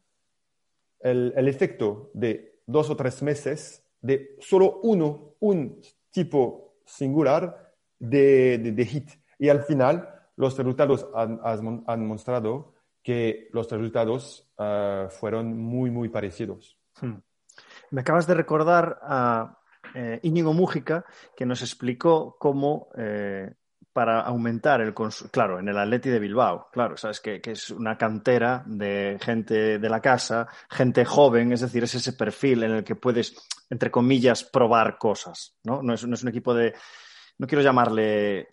[1.00, 8.56] el, el, efecto de dos o tres meses de solo uno, un tipo singular de,
[8.56, 9.10] de, de hit.
[9.38, 11.40] Y al final los resultados han,
[11.86, 12.72] han mostrado
[13.04, 16.78] que los resultados uh, fueron muy, muy parecidos.
[17.00, 17.18] Hmm.
[17.90, 19.58] Me acabas de recordar a
[19.94, 21.04] eh, Íñigo Mújica,
[21.36, 23.52] que nos explicó cómo eh,
[23.92, 27.96] para aumentar el consumo, claro, en el Atleti de Bilbao, claro, sabes que, es una
[27.96, 32.84] cantera de gente de la casa, gente joven, es decir, es ese perfil en el
[32.84, 33.36] que puedes,
[33.70, 35.80] entre comillas, probar cosas, ¿no?
[35.82, 36.74] No es un equipo de,
[37.38, 38.48] no quiero llamarle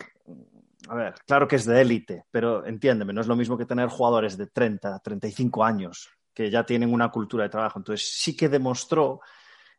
[0.90, 3.90] a ver, claro que es de élite, pero entiéndeme, no es lo mismo que tener
[3.90, 7.80] jugadores de 30, 35 años que ya tienen una cultura de trabajo.
[7.80, 9.22] Entonces sí que demostró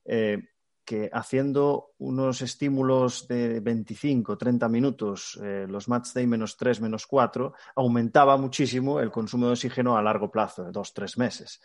[0.04, 0.38] eh,
[0.84, 7.06] que haciendo unos estímulos de 25, 30 minutos, eh, los match day menos 3, menos
[7.06, 11.60] 4, aumentaba muchísimo el consumo de oxígeno a largo plazo, de 2, 3 meses.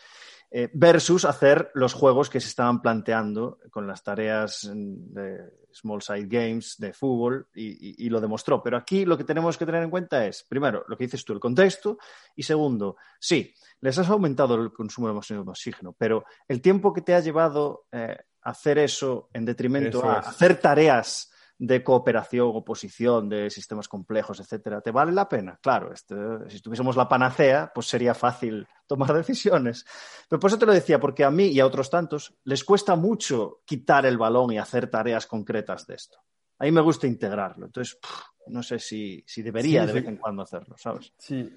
[0.50, 5.40] Eh, versus hacer los juegos que se estaban planteando con las tareas de
[5.74, 8.64] Small Side Games de fútbol y, lo demostró.
[8.64, 11.34] Pero aquí lo que tenemos que tener en cuenta es, primero, lo que dices tú,
[11.34, 11.98] el contexto,
[12.34, 17.14] y segundo, sí, les has aumentado el consumo de oxígeno, pero el tiempo que te
[17.14, 21.30] ha llevado eh, hacer eso en detrimento a hacer tareas
[21.60, 25.60] de cooperación, oposición, de sistemas complejos, etcétera, ¿te vale la pena?
[25.62, 26.16] Claro, este,
[26.48, 29.86] si tuviésemos la panacea, pues sería fácil tomar decisiones.
[30.30, 32.96] Pero por eso te lo decía, porque a mí y a otros tantos les cuesta
[32.96, 36.20] mucho quitar el balón y hacer tareas concretas de esto.
[36.60, 37.66] A mí me gusta integrarlo.
[37.66, 38.00] Entonces,
[38.48, 41.12] no sé si, si debería de vez en cuando hacerlo, ¿sabes?
[41.18, 41.54] Sí,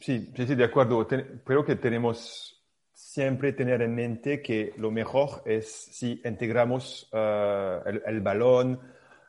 [0.00, 1.06] sí, sí, de acuerdo.
[1.06, 2.57] creo que tenemos
[3.08, 8.78] siempre tener en mente que lo mejor es si integramos uh, el, el, balón,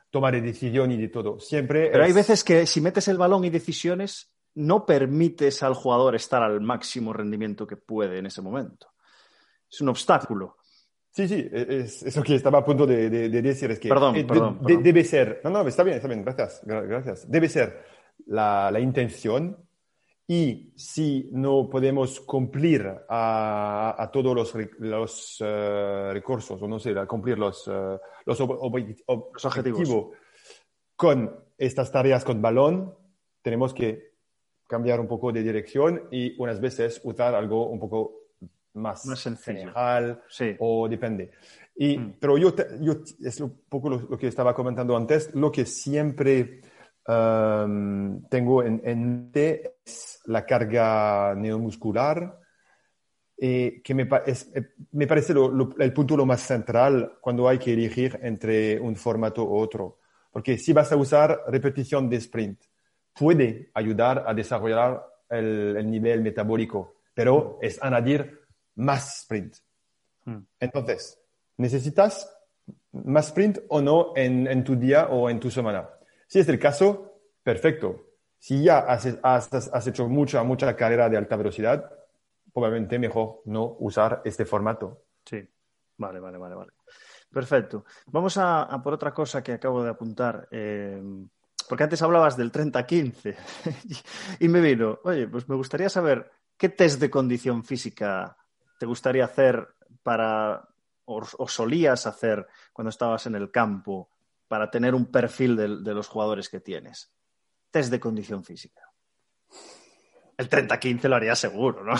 [0.09, 1.39] tomar decisión y de todo.
[1.39, 2.09] Siempre Pero es...
[2.09, 6.59] hay veces que si metes el balón y decisiones, no permites al jugador estar al
[6.59, 8.87] máximo rendimiento que puede en ese momento.
[9.71, 10.57] Es un obstáculo.
[11.11, 15.05] Sí, sí, es, eso que estaba a punto de, decir es que perdón, perdón, debe
[15.05, 17.31] ser, no, no, está bien, está bien, gracias, gracias.
[17.31, 17.81] Debe ser
[18.25, 19.68] la, la intención
[20.31, 26.91] y si no podemos cumplir a, a todos los, los uh, recursos, o no sé,
[26.99, 30.09] a cumplir los, uh, los, ob ob los objetivos
[30.95, 32.93] con estas tareas con balón,
[33.41, 34.17] tenemos que
[34.67, 38.27] cambiar un poco de dirección y unas veces usar algo un poco
[38.73, 39.71] más, más sencillo
[40.27, 40.55] sí.
[40.59, 41.31] o depende.
[41.75, 42.17] Y, mm.
[42.19, 46.61] Pero yo, yo, es un poco lo, lo, que estaba comentando antes, lo que siempre
[47.09, 52.39] um, tengo en, mente es la carga neuromuscular,
[53.37, 57.47] eh, que me, es, eh, me parece lo, lo, el punto lo más central cuando
[57.47, 59.99] hay que elegir entre un formato u otro.
[60.31, 62.61] Porque si vas a usar repetición de sprint,
[63.13, 68.39] puede ayudar a desarrollar el, el nivel metabólico, pero es añadir
[68.75, 69.55] más sprint.
[70.25, 70.39] Hmm.
[70.59, 71.19] Entonces,
[71.57, 72.29] ¿necesitas
[72.91, 75.89] más sprint o no en, en, tu día o en tu semana?
[76.29, 78.05] Si es el caso, perfecto.
[78.37, 81.91] Si ya has, hecho mucha, mucha carrera de alta velocidad,
[82.53, 85.05] probablemente mejor no usar este formato.
[85.25, 85.43] Sí,
[85.97, 86.71] vale, vale, vale, vale.
[87.31, 87.83] Perfecto.
[88.05, 90.47] Vamos a, por otra cosa que acabo de apuntar.
[90.51, 91.01] Eh,
[91.67, 93.35] porque antes hablabas del 30-15
[94.39, 98.37] y me vino, oye, pues me gustaría saber qué test de condición física
[98.79, 99.67] te gustaría hacer
[100.03, 100.63] para,
[101.05, 104.09] o, solías hacer cuando estabas en el campo
[104.49, 107.13] para tener un perfil de, de los jugadores que tienes?
[107.71, 108.81] Test de condición física.
[110.39, 111.95] El 30-15 lo haría seguro, ¿no?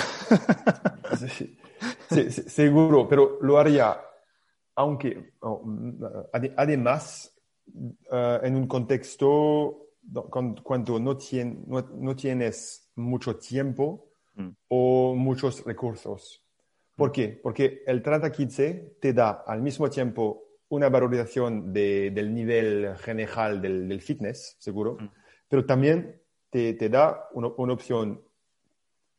[1.17, 1.57] sí,
[2.09, 3.99] sí, seguro, pero lo haría,
[4.75, 5.61] aunque, oh,
[6.55, 7.37] además,
[7.73, 9.87] uh, en un contexto
[10.63, 14.49] cuando no, tien, no, no tienes mucho tiempo mm.
[14.69, 16.41] o muchos recursos.
[16.95, 17.39] ¿Por qué?
[17.43, 23.87] Porque el 30-15 te da al mismo tiempo una valorización de, del nivel general del,
[23.87, 25.09] del fitness, seguro, mm.
[25.47, 28.21] pero también te, te da una, una, opción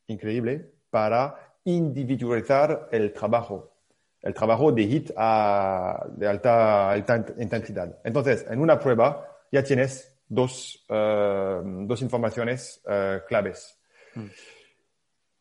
[0.07, 3.73] increíble para individualizar el trabajo,
[4.21, 7.99] el trabajo de HIT a, de alta, alta intensidad.
[8.03, 13.77] Entonces, en una prueba ya tienes dos, uh, dos informaciones uh, claves.
[14.15, 14.25] Mm.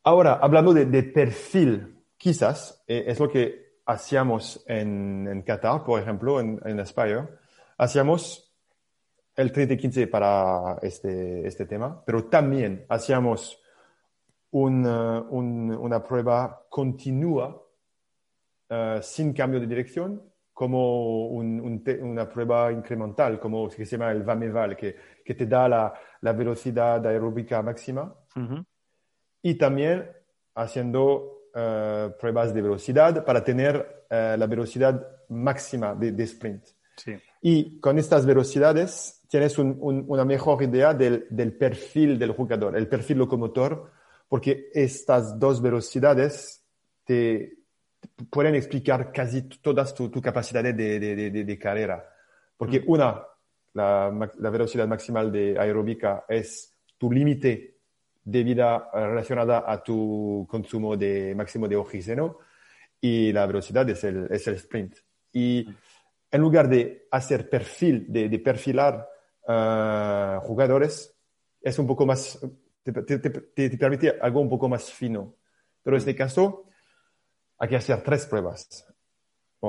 [0.03, 6.01] Ahora, hablando de, de perfil quizás eh, es lo que hacíamos en, en, Qatar, por
[6.01, 7.29] ejemplo, en, en Aspire.
[7.77, 8.53] Hacíamos
[9.35, 13.61] el 30-15 para este, este tema, pero también hacíamos
[14.53, 17.63] un, uh, un, una prueba continua
[18.71, 20.23] uh, sin cambio de dirección,
[20.53, 25.69] como un, una prueba incremental, como que se llama el VAMEVAL, que, que te da
[25.69, 28.15] la, la velocidad aeróbica máxima.
[28.37, 28.65] Uh -huh.
[29.43, 30.07] Y también
[30.55, 36.65] haciendo uh, pruebas de velocidad para tener uh, la velocidad máxima de, de sprint.
[36.97, 37.17] Sí.
[37.43, 42.77] Y con estas velocidades tienes un, un, una mejor idea del, del, perfil del jugador,
[42.77, 43.91] el perfil locomotor,
[44.29, 46.63] porque estas dos velocidades
[47.05, 47.61] te,
[48.31, 52.05] pueden explicar casi todas tus tu capacidades de, de, de, de, carrera.
[52.57, 52.85] Porque mm.
[52.87, 53.23] una,
[53.75, 57.80] la, la velocidad maximal de aeróbica es tu límite
[58.23, 62.39] de vida relacionada a tu consumo de máximo de oxígeno
[63.01, 64.97] y la velocidad es el, es el sprint.
[65.33, 65.67] Y
[66.31, 69.09] en lugar de hacer perfil, de, de perfilar
[69.49, 71.17] uh, jugadores,
[71.61, 72.39] es un poco más,
[72.83, 73.31] te, te, te,
[73.71, 75.37] te, permite algo un poco más fino.
[75.83, 76.67] Pero en este caso,
[77.59, 78.87] hay que hacer tres pruebas.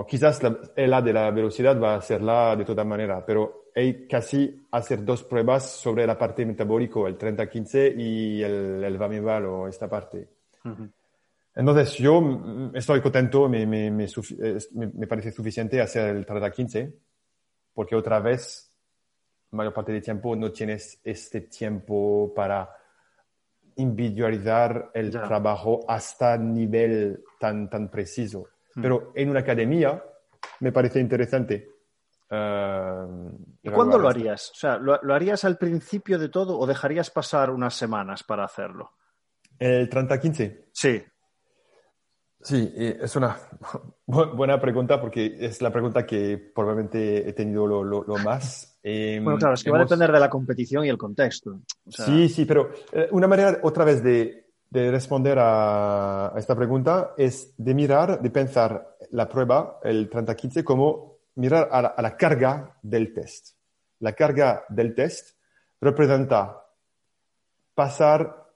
[0.08, 4.08] Quizás la, la de la velocidad va a ser la de toda manera, pero hay
[4.08, 9.68] casi hacer dos pruebas sobre la parte metabólica, el 30-15 y el, el Vamival o
[9.68, 10.28] esta parte.
[10.64, 10.92] Uh -huh.
[11.56, 14.08] Entonces, yo estoy contento, me, me, me,
[14.74, 16.94] me parece suficiente hacer el 30-15,
[17.74, 18.72] porque otra vez,
[19.52, 22.70] mayor parte del tiempo, no tienes este tiempo para
[23.76, 25.24] individualizar el ya.
[25.24, 28.40] trabajo hasta nivel tan, tan preciso.
[28.40, 28.82] Uh -huh.
[28.82, 30.02] Pero en una academia
[30.62, 31.68] me parece interesante
[32.32, 33.30] Uh,
[33.62, 34.52] ¿Y cuándo lo harías?
[34.52, 38.46] O sea, ¿lo, ¿lo, harías al principio de todo o dejarías pasar unas semanas para
[38.46, 38.92] hacerlo?
[39.60, 40.68] ¿El 30-15?
[40.72, 41.04] Sí.
[42.42, 43.38] Sí, es una
[44.06, 48.68] buena pregunta porque es la pregunta que probablemente he tenido lo, lo, lo más.
[48.84, 49.78] Eh, bueno, claro, es que hemos...
[49.78, 51.62] va a depender de la competición y el contexto.
[51.86, 52.04] O sea...
[52.04, 57.14] Sí, sí, pero eh, una manera otra vez de, de responder a, a, esta pregunta
[57.16, 62.18] es de mirar, de pensar la prueba, el 30-15, como mirar a la, a la,
[62.18, 63.56] carga del test.
[64.00, 65.38] La carga del test
[65.80, 66.66] representa
[67.74, 68.50] pasar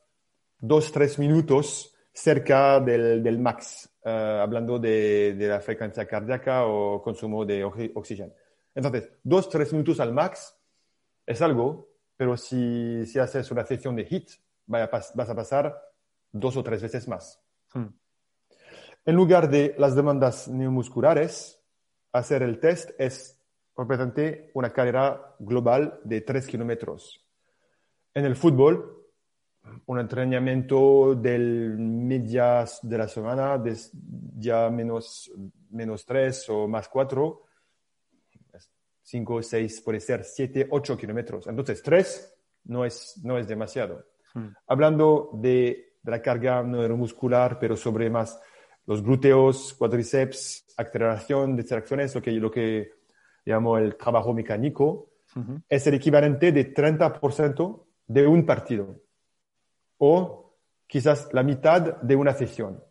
[0.60, 7.44] dos, tres minutos cerca del, del max eh, hablando de, la frecuencia cardíaca o consumo
[7.44, 8.34] de oxígeno.
[8.76, 10.56] Entonces, dos, tres minutos al max
[11.26, 14.30] es algo, pero si, si haces una sesión de HIT,
[14.68, 15.76] vas a pasar
[16.32, 17.42] dos o tres veces más.
[17.74, 17.88] Hmm.
[19.06, 21.60] En lugar de las demandas neuromusculares,
[22.18, 23.42] hacer el test es
[23.74, 27.22] completamente una carrera global de tres kilómetros.
[28.14, 29.06] En el fútbol,
[29.88, 33.76] un entrenamiento del medias de la semana, de
[34.38, 35.32] ya menos,
[35.72, 37.44] menos tres o más cuatro,
[39.02, 41.48] cinco, seis, puede ser siete, ocho kilómetros.
[41.48, 42.34] Entonces, tres
[42.66, 44.06] no es, no es demasiado.
[44.34, 44.50] Hmm.
[44.68, 48.40] Hablando de, la carga neuromuscular, pero sobre más
[48.88, 52.92] los glúteos, cuádriceps, aceleración, distracciones, lo que, lo que
[53.46, 55.10] llamo el trabajo mecánico,
[55.68, 59.02] es el equivalente de 30% de un partido
[59.98, 60.56] o
[60.88, 62.82] quizás la mitad de una sesión.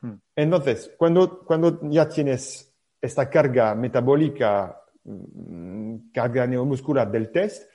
[0.00, 0.14] Hmm.
[0.36, 7.70] Entonces, cuando, cuando ya tienes esta carga metabólica, mm, carga neuromuscular del test,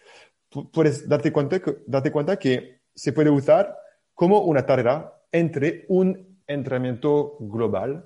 [0.72, 3.76] puedes darte cuenta, darte cuenta que se puede usar
[4.14, 8.06] como una tarea entre un entrenamiento global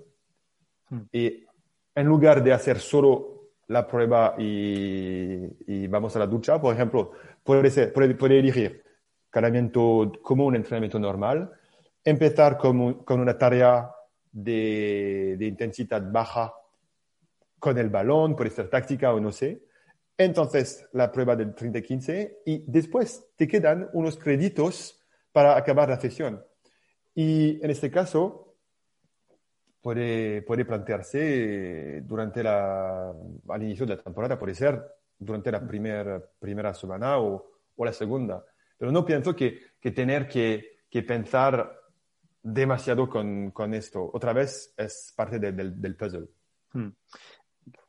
[0.89, 0.99] hmm.
[1.11, 1.45] y
[1.95, 7.11] en lugar de hacer solo la prueba y, vamos a la ducha, por ejemplo,
[7.43, 8.83] puede, ser, puede, puede elegir
[9.25, 11.51] entrenamiento como un entrenamiento normal,
[12.03, 13.91] empezar con, con una tarea
[14.31, 16.53] de, de, intensidad baja
[17.59, 19.63] con el balón, puede ser táctica o no sé.
[20.17, 26.43] Entonces, la prueba del 30-15 y después te quedan unos créditos para acabar la sesión.
[27.17, 28.57] Y en este caso,
[29.81, 34.79] puede, puede plantearse durante la, al inicio de la temporada, puede ser
[35.17, 37.43] durante la primera, primera semana o,
[37.75, 38.45] o la segunda.
[38.77, 41.81] Pero no pienso que, que tener que, que, pensar
[42.43, 44.11] demasiado con, con, esto.
[44.13, 46.27] Otra vez es parte del, del, puzzle.
[46.73, 46.89] Hmm.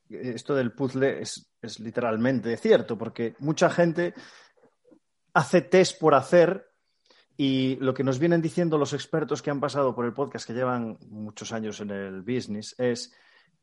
[0.09, 4.15] Esto del puzzle es, es literalmente cierto, porque mucha gente
[5.35, 6.68] hace test por hacer
[7.41, 10.55] y lo que nos vienen diciendo los expertos que han pasado por el podcast, que
[10.55, 13.15] llevan muchos años en el business, es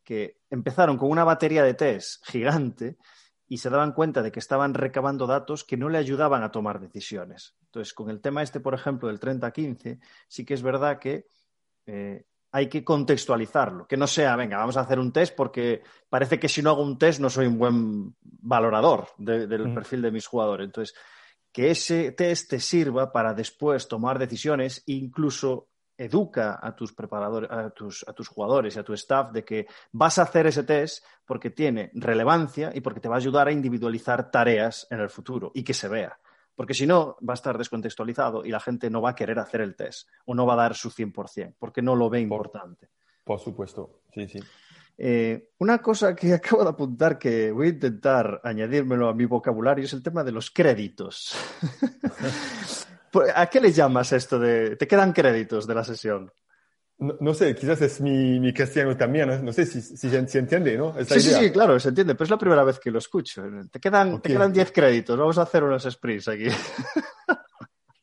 [0.01, 2.97] que empezaron con una batería de test gigante
[3.49, 6.79] y se daban cuenta de que estaban recabando datos que no le ayudaban a tomar
[6.79, 7.57] decisiones.
[7.65, 11.27] Entonces, con el tema este, por ejemplo, del 30-15, sí que es verdad que
[11.85, 16.39] eh, hay que contextualizarlo, que no sea, venga, vamos a hacer un test porque parece
[16.39, 20.25] que si no hago un test no soy un buen valorador del perfil de mis
[20.27, 20.63] jugadores.
[20.63, 20.95] Entonces,
[21.55, 27.69] que ese test te sirva para después tomar decisiones, incluso educa a tus preparadores, a
[27.69, 31.05] tus, a tus jugadores y a tu staff de que vas a hacer ese test
[31.25, 35.53] porque tiene relevancia y porque te va a ayudar a individualizar tareas en el futuro
[35.55, 36.19] y que se vea.
[36.55, 39.61] Porque si no, va a estar descontextualizado y la gente no va a querer hacer
[39.61, 42.89] el test o no va a dar su 100% porque no lo ve importante.
[43.23, 44.39] Por, supuesto, sí, sí.
[44.97, 49.85] Eh, una cosa que acabo de apuntar que voy a intentar añadírmelo a mi vocabulario
[49.85, 51.35] es el tema de los créditos.
[53.35, 54.75] ¿A qué le llamas esto de...
[54.75, 56.31] ¿Te quedan créditos de la sesión?
[56.97, 60.95] No, sé, quizás es mi, mi castellano también, no, sé si, si, se entiende, ¿no?
[61.03, 63.43] sí, sí, sí, claro, se entiende, pero es la primera vez que lo escucho.
[63.69, 66.47] Te quedan, te quedan 10 créditos, vamos a hacer unos sprints aquí.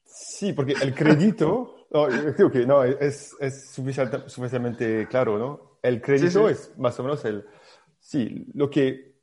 [0.04, 5.71] Sí, porque el crédito, no, creo que no, es, es suficientemente claro, ¿no?
[5.82, 7.44] El crédito es más o menos el,
[7.98, 9.16] sí, lo que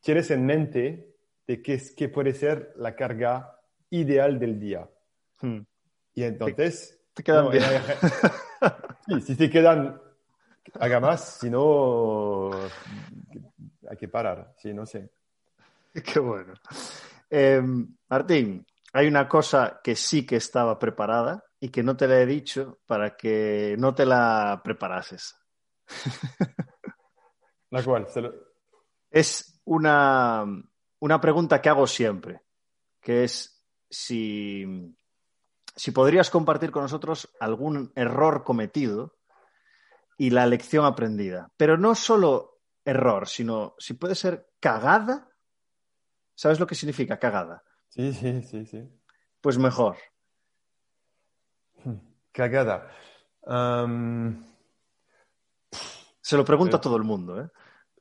[0.00, 1.16] tienes en mente
[1.46, 4.88] de qué, es, qué puede ser la carga ideal del día.
[5.40, 5.60] Hmm.
[6.14, 6.98] Y entonces...
[7.12, 7.64] Te, quedan bien.
[9.06, 10.00] sí, si te quedan,
[10.78, 12.50] haga más, si no,
[13.88, 15.10] hay que parar, sí, no sé.
[16.04, 16.54] Qué bueno.
[17.30, 17.62] Eh,
[18.08, 22.26] Martín, hay una cosa que sí que estaba preparada y que no te la he
[22.26, 25.36] dicho para que no te la preparases.
[27.70, 28.06] ¿La cual?
[29.10, 30.44] Es una,
[31.00, 32.42] una pregunta que hago siempre,
[33.00, 34.94] que es si
[35.76, 39.18] si podrías compartir con nosotros algún error cometido
[40.16, 41.52] y la lección aprendida.
[41.58, 45.28] Pero no solo error, sino si puede ser cagada.
[46.34, 47.62] ¿Sabes lo que significa cagada?
[47.88, 48.88] Sí, sí, sí, sí.
[49.40, 49.96] Pues mejor.
[52.32, 52.90] Cagada.
[56.26, 57.48] Se lo pregunta a todo el mundo, ¿eh?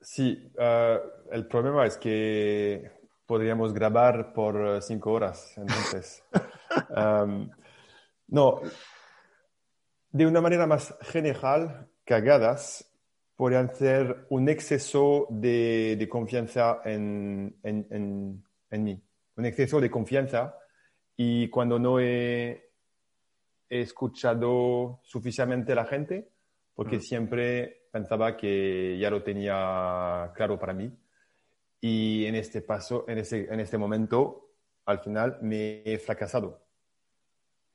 [0.01, 2.91] Sí, uh, el problema es que
[3.23, 6.23] podríamos grabar por cinco horas, entonces.
[8.28, 8.59] No,
[10.09, 12.91] de una manera más general, cagadas
[13.36, 17.55] podrían ser un exceso de, confianza en,
[18.71, 19.03] mí,
[19.36, 20.57] un exceso de confianza
[21.15, 22.71] y cuando no he,
[23.69, 26.32] escuchado suficientemente a la gente
[26.73, 27.01] porque mm.
[27.01, 30.91] siempre pensaba que ya lo tenía claro para mí.
[31.79, 34.49] Y en este paso, en, ese, en este momento,
[34.85, 36.59] al final me he fracasado.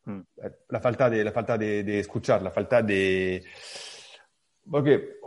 [0.04, 0.20] Mm.
[0.68, 3.42] La falta, de, la falta de, de, escuchar, la falta de...
[4.70, 5.20] Porque,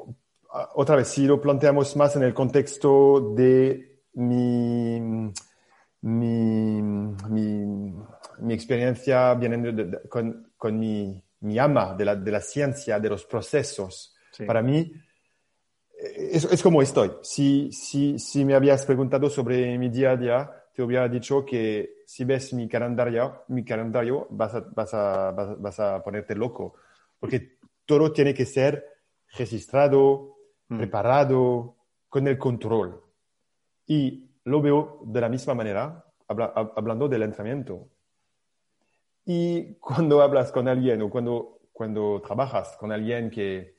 [0.75, 5.01] otra vez, si lo planteamos más en el contexto de mi,
[6.01, 7.93] mi, mi,
[8.41, 9.39] mi experiencia
[10.07, 14.12] con, con mi, mi, ama de la, de la, ciencia, de los procesos,
[14.45, 14.91] para mí
[16.03, 17.11] es, es, como estoy.
[17.21, 22.03] Si, si, si me habías preguntado sobre mi día a día, te hubiera dicho que
[22.05, 26.75] si ves mi calendario, mi calendario vas, a, vas, a, vas, a ponerte loco,
[27.19, 28.85] porque todo tiene que ser
[29.37, 30.35] registrado,
[30.67, 30.77] mm.
[30.77, 31.75] preparado,
[32.09, 33.01] con el control.
[33.87, 37.87] Y lo veo de la misma manera hablando del entrenamiento.
[39.25, 43.72] Y cuando hablas con alguien o cuando, cuando trabajas con alguien que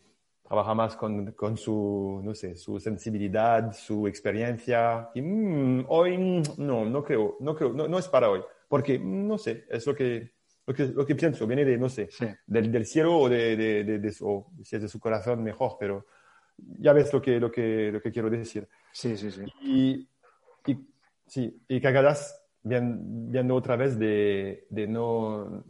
[0.47, 6.43] trabaja más con, con su, no sé, su sensibilidad, su experiencia, y mm, hoy mm,
[6.59, 9.87] no, no creo, no creo, no, no, es para hoy, porque mm, no sé, es
[9.87, 10.33] lo que,
[10.67, 12.09] lo que, lo que pienso, viene de, no sé,
[12.47, 15.77] del, del, cielo o de, de, de, de o si es de su corazón, mejor,
[15.81, 16.07] pero
[16.57, 18.69] ya ves lo que, lo que, lo que quiero decir.
[18.93, 19.43] Sí, sí, sí.
[19.61, 20.09] Y,
[20.67, 20.95] y
[21.27, 25.65] Sí, y cagadas viendo otra vez de, de no,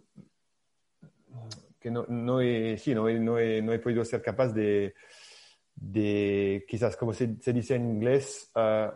[1.85, 4.95] que no, no, he, sí, no, no, he, no, he, podido ser capaz de,
[5.74, 8.91] de quizás como se, se dice en inglés, uh,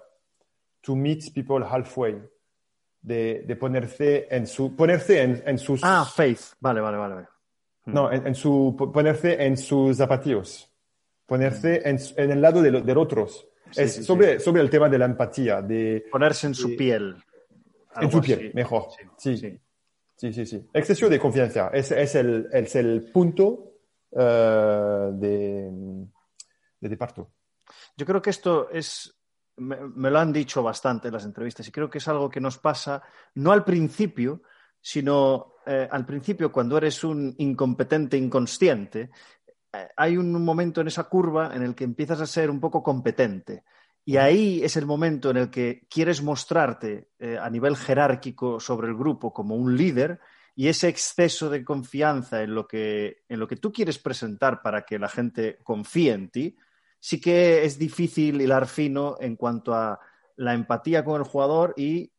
[0.81, 2.19] to meet people halfway,
[3.03, 5.83] de, de ponerse en su, ponerse en, en, sus...
[5.85, 7.27] Ah, faith, vale, vale, vale.
[7.85, 10.75] No, en, en su, ponerse en sus zapatillos,
[11.27, 14.97] ponerse en, en el lado de, los de otros es sobre, sobre el tema de
[14.97, 15.61] la empatía.
[15.61, 17.23] De, Ponerse en su piel.
[18.01, 18.87] En su piel, mejor.
[19.19, 19.37] Sí.
[19.37, 19.61] Sí.
[20.33, 21.71] Sí, sí, Exceso de confianza.
[21.73, 23.75] Es, es, el, es el punto
[24.11, 25.71] uh, de,
[26.81, 27.31] de departo.
[27.97, 29.15] Yo creo que esto es
[29.57, 32.41] me, me, lo han dicho bastante en las entrevistas y creo que es algo que
[32.41, 33.03] nos pasa
[33.35, 34.43] no al principio,
[34.81, 39.11] sino eh, al principio cuando eres un incompetente inconsciente
[39.73, 42.83] eh, hay un momento en esa curva en el que empiezas a ser un poco
[42.83, 43.65] competente.
[44.09, 48.89] Y ahí es el momento en el que quieres mostrarte eh, a nivel jerárquico sobre
[48.89, 50.19] el grupo como un líder
[50.57, 54.87] y ese exceso de confianza en lo, que, en lo que tú quieres presentar para
[54.87, 56.57] que la gente confíe en ti,
[56.99, 60.01] sí que es difícil hilar fino en cuanto a
[60.37, 62.11] la empatía con el jugador y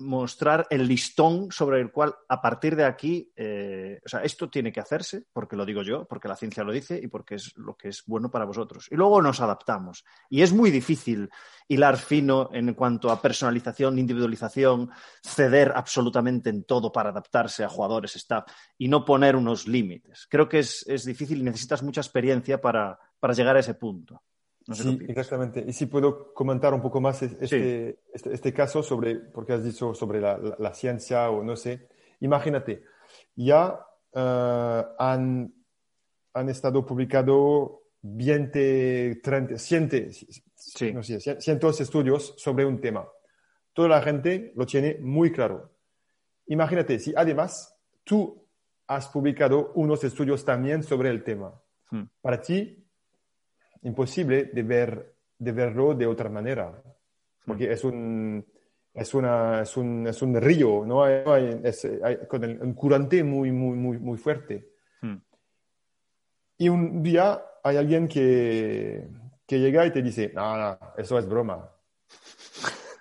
[0.00, 4.72] mostrar el listón sobre el cual a partir de aquí, eh, o sea, esto tiene
[4.72, 7.76] que hacerse, porque lo digo yo, porque la ciencia lo dice y porque es lo
[7.76, 8.88] que es bueno para vosotros.
[8.90, 10.04] Y luego nos adaptamos.
[10.28, 11.30] Y es muy difícil
[11.68, 14.90] hilar fino en cuanto a personalización, individualización,
[15.22, 20.26] ceder absolutamente en todo para adaptarse a jugadores, staff y no poner unos límites.
[20.28, 24.22] Creo que es, es difícil y necesitas mucha experiencia para, para llegar a ese punto
[24.72, 25.64] sí, exactamente.
[25.66, 29.94] Y si puedo comentar un poco más este, este, este, caso sobre, porque has dicho
[29.94, 31.88] sobre la, la, ciencia o no sé.
[32.20, 32.84] Imagínate,
[33.34, 35.52] ya uh, han,
[36.34, 40.92] han estado publicado 20, 30, sí.
[40.92, 43.08] no sé, cientos estudios sobre un tema.
[43.72, 45.70] Toda la gente lo tiene muy claro.
[46.46, 48.46] Imagínate si además tú
[48.86, 51.60] has publicado unos estudios también sobre el tema.
[51.90, 52.04] Hmm.
[52.20, 52.84] Para ti
[53.82, 56.82] imposible de, ver, de verlo de otra manera,
[57.46, 58.44] porque es un,
[58.92, 61.04] es, una, es, un, es un río, ¿no?
[61.04, 61.88] Hay, es,
[62.28, 64.72] con el, un curante muy, muy, muy, muy fuerte.
[65.00, 65.16] Hmm.
[66.58, 69.08] Y un día hay alguien que,
[69.46, 71.70] que llega y te dice, no, no, eso es broma.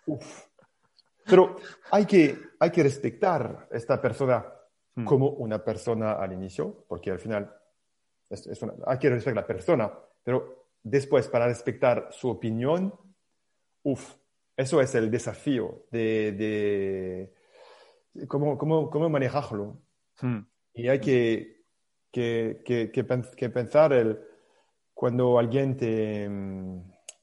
[1.25, 1.57] Pero
[1.91, 4.45] hay que, hay que respetar a esta persona
[4.95, 5.05] hmm.
[5.05, 7.53] como una persona al inicio, porque al final
[8.29, 9.91] es, es una, hay que respetar a la persona,
[10.23, 12.93] pero después para respetar su opinión,
[13.83, 14.15] uff,
[14.55, 17.31] eso es el desafío de,
[18.13, 19.81] de cómo, cómo, cómo, manejarlo.
[20.21, 20.39] Hmm.
[20.73, 21.63] Y hay que,
[22.11, 24.19] que, que, que pensar el,
[24.93, 26.29] cuando alguien te,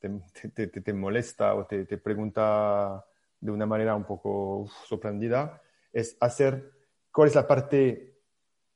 [0.00, 3.04] te, te, te molesta o te, pregunta
[3.38, 5.60] de una manera un poco sorprendida,
[5.92, 6.72] es hacer
[7.12, 8.14] cuál es la parte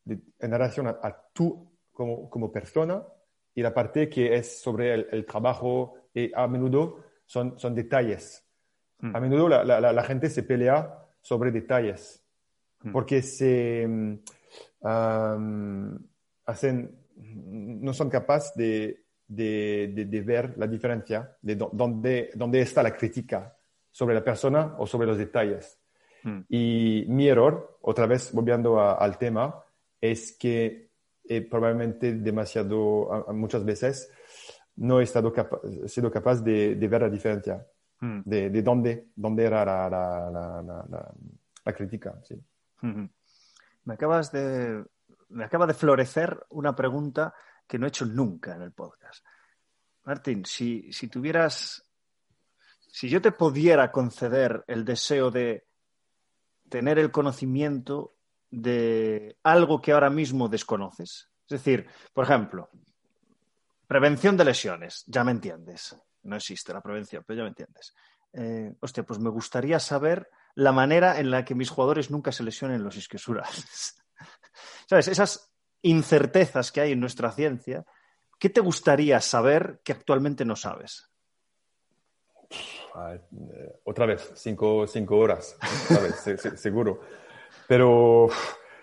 [0.04, 3.02] en relación a, a tú como, como persona
[3.54, 8.44] y la parte que es sobre el, trabajo y a menudo son, son detalles.
[8.98, 9.16] Hmm.
[9.16, 12.22] A menudo la, la, la, gente se pelea sobre detalles
[12.82, 12.92] hmm.
[12.92, 13.86] porque se
[14.80, 15.98] um,
[16.44, 22.96] hacen, no son capaces de, de, de, ver la diferencia de dónde, dónde está la
[22.96, 23.56] crítica
[23.90, 25.78] sobre la persona o sobre los detalles.
[26.22, 26.40] Hmm.
[26.48, 29.64] Y mi error, otra vez volviendo al tema,
[30.00, 30.89] es que
[31.30, 34.10] y probablemente demasiado, muchas veces,
[34.76, 35.32] no he estado
[35.86, 37.64] sido capaz de, ver la diferencia,
[38.00, 38.22] hmm.
[38.24, 40.84] de, de, dónde, dónde era la, la,
[41.64, 42.18] la, crítica.
[42.24, 42.34] Sí.
[42.82, 44.84] Me acabas de,
[45.28, 47.32] me acaba de florecer una pregunta
[47.64, 49.24] que no he hecho nunca en el podcast.
[50.02, 51.86] Martín, si, si tuvieras,
[52.88, 55.64] si yo te pudiera conceder el deseo de
[56.68, 58.16] tener el conocimiento
[58.50, 62.68] de algo que ahora mismo desconoces, es decir, por ejemplo,
[63.86, 67.94] prevención de lesiones, ya me entiendes, no existe la prevención, pero ya me entiendes.
[68.32, 72.42] Eh, hostia, pues me gustaría saber la manera en la que mis jugadores nunca se
[72.42, 73.96] lesionen los isquiosurales.
[74.86, 75.08] ¿Sabes?
[75.08, 77.84] Esas incertezas que hay en nuestra ciencia,
[78.38, 81.10] ¿qué te gustaría saber que actualmente no sabes?
[82.50, 84.86] Eh, otra vez, cinco,
[85.16, 85.56] horas,
[86.56, 87.00] seguro.
[87.70, 88.28] Pero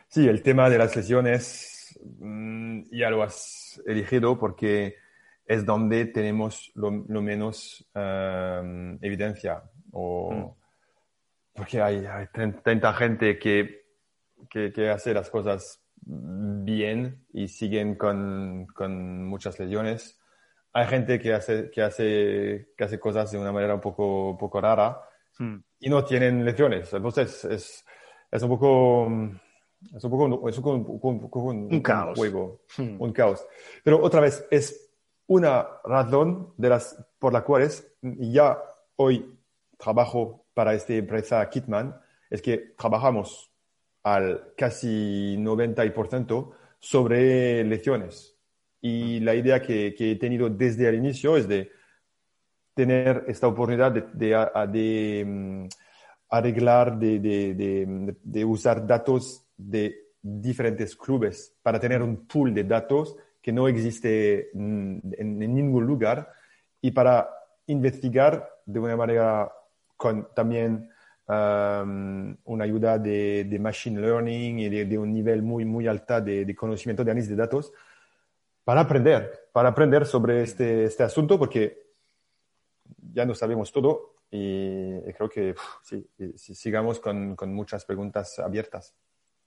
[0.07, 4.95] sí, el tema de las lesiones mm, ya lo has elegido porque
[5.45, 9.61] es donde tenemos lo, menos eh, evidencia.
[9.91, 10.55] O, mm.
[11.53, 12.27] Porque hay, hay
[12.63, 13.88] tanta gente que,
[14.49, 20.17] que hace las cosas bien y siguen con, con, muchas lesiones.
[20.71, 24.61] Hay gente que hace, que, hace, que hace cosas de una manera un poco, poco
[24.61, 24.97] rara
[25.39, 25.57] hmm.
[25.81, 26.93] y no tienen lesiones.
[26.93, 27.83] Entonces es,
[28.32, 29.07] es un poco...
[29.95, 32.17] Es un poco, es un, un, caos.
[32.17, 32.99] juego, hmm.
[32.99, 33.45] un caos.
[33.84, 34.89] Pero otra vez, es
[35.28, 38.57] una razón de las, por las cuales ya
[38.95, 39.38] hoy
[39.78, 41.95] trabajo para esta empresa Kitman,
[42.30, 43.51] es que trabajamos
[44.03, 48.36] al casi 90% sobre lecciones.
[48.82, 51.71] Y la idea que, he tenido desde el inicio es de
[52.73, 55.67] tener esta oportunidad de, mm,
[56.30, 63.67] arreglar, de, usar datos de diferentes clubes para tener un pool de datos que no
[63.67, 66.32] existe en, en ningún lugar
[66.82, 67.30] y para
[67.67, 69.51] investigar de una manera
[69.95, 70.89] con también
[71.30, 77.11] una ayuda de, machine learning y de, un nivel muy, muy alto de, conocimiento de
[77.11, 77.73] análisis de datos
[78.63, 81.86] para aprender, para aprender sobre este, este asunto porque
[83.13, 88.95] ya no sabemos todo y, creo que sí, sigamos con, con, muchas preguntas abiertas.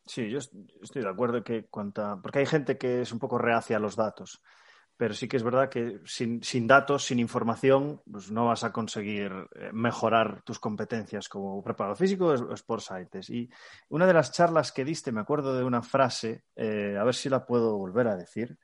[0.07, 3.76] Sí, yo estoy de acuerdo que cuanta, porque hay gente que es un poco reacia
[3.76, 4.43] a los datos
[5.01, 9.33] pero sí que es verdad que sin, datos, sin información, pues no vas a conseguir
[9.55, 13.31] eh, mejorar tus competencias como preparador físico o sport scientist.
[13.31, 13.49] Y
[13.89, 17.31] una de las charlas que diste, me acuerdo de una frase, eh, a ver si
[17.31, 18.59] la puedo volver a decir,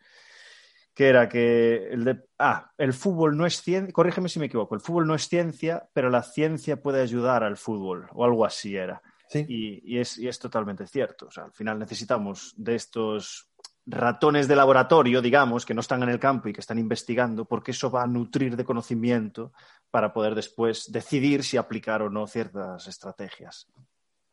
[0.97, 4.74] que era que el de, ah, el fútbol no es ciencia, corrígeme si me equivoco,
[4.74, 8.76] el fútbol no es ciencia, pero la ciencia puede ayudar al fútbol, o algo así
[8.76, 9.03] era.
[9.28, 9.44] Sí.
[9.47, 11.26] Y, es, y es totalmente cierto.
[11.26, 13.51] O sea, al final necesitamos de estos
[13.84, 17.72] ratones de laboratorio, digamos, que no están en el campo y que están investigando, porque
[17.72, 19.53] eso va a nutrir de conocimiento
[19.90, 23.68] para poder después decidir si aplicar o no ciertas estrategias.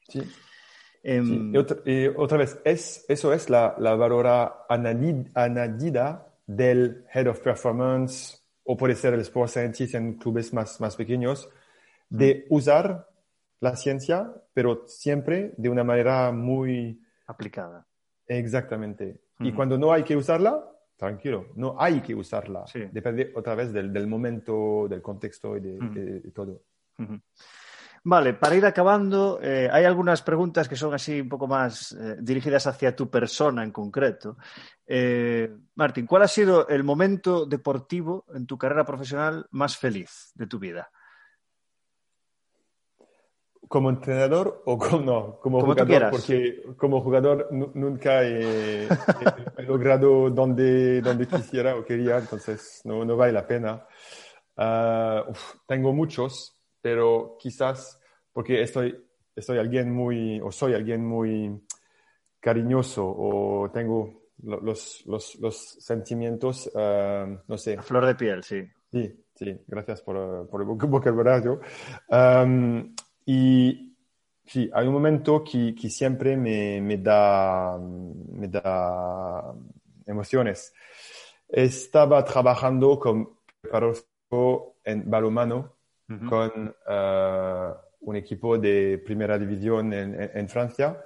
[0.07, 0.21] Sí.
[1.03, 1.51] Em,
[2.15, 8.95] otra, vez, es, eso es la, la valora añadida del Head of Performance o puede
[8.95, 11.49] ser el Sport Scientist en clubes más, más pequeños,
[12.09, 13.09] de usar
[13.59, 17.85] la ciencia, pero siempre de una manera muy aplicada.
[18.27, 19.21] Exactamente.
[19.39, 20.63] Y cuando no hay que usarla,
[20.95, 22.65] tranquilo, no hay que usarla.
[22.91, 26.61] Depende otra vez del, momento, del contexto y de, todo.
[28.05, 32.17] Vale, para ir acabando, eh, hay algunas preguntas que son así un poco más eh,
[32.19, 34.37] dirigidas hacia tu persona en concreto.
[34.85, 40.47] Eh, Martín, ¿cuál ha sido el momento deportivo en tu carrera profesional más feliz de
[40.47, 40.89] tu vida?
[43.69, 48.87] como entrenador o como, como, jugador, porque como jugador nunca he,
[49.65, 53.87] logrado donde, donde quisiera o quería, entonces no, no vale la pena.
[54.55, 55.25] Ah,
[55.65, 56.52] tengo muchos,
[56.83, 57.97] pero quizás
[58.33, 58.93] porque estoy,
[59.33, 61.65] estoy alguien muy, o soy alguien muy
[62.41, 67.77] cariñoso o tengo los, los, los sentimientos, ah, no sé.
[67.77, 68.61] A flor de piel, sí.
[68.91, 71.61] Sí, sí, gracias por, por el vocabulario.
[72.09, 72.93] Um,
[73.25, 73.95] y
[74.45, 79.55] sí, hay un momento que, que siempre me, me, da, me da
[80.05, 80.73] emociones.
[81.47, 83.37] Estaba trabajando con
[84.83, 85.09] en
[86.29, 91.01] con uh, un equipo de primera división en, en, Francia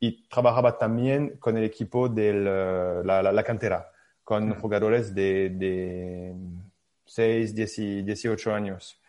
[0.00, 3.90] y trabajaba también con el equipo de uh, la, la, cantera,
[4.22, 6.34] con jugadores de, de
[7.04, 9.00] 6, 18 años.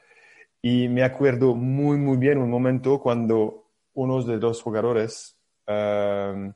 [0.61, 6.53] Y me acuerdo muy, muy bien un momento cuando uno de los jugadores em,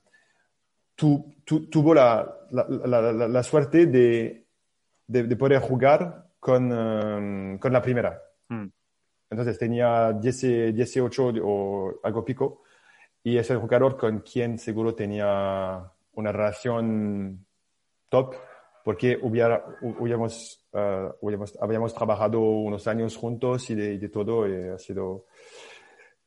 [0.95, 4.45] tuvo la, la, suerte de,
[5.07, 8.21] de, poder jugar con, um, con la primera.
[8.49, 8.67] Mm.
[9.29, 12.61] Entonces tenía 18 o algo pico
[13.23, 17.45] y es el jugador con quien seguro tenía una relación
[18.09, 18.35] top
[18.83, 21.13] porque hubiera, hubiéramos, uh,
[21.61, 25.25] habíamos trabajado unos años juntos y de, todo y ha sido...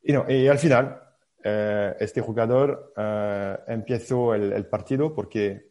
[0.01, 1.01] Y, no, y al final,
[1.45, 5.69] uh, este jugador uh, empezó el, partido porque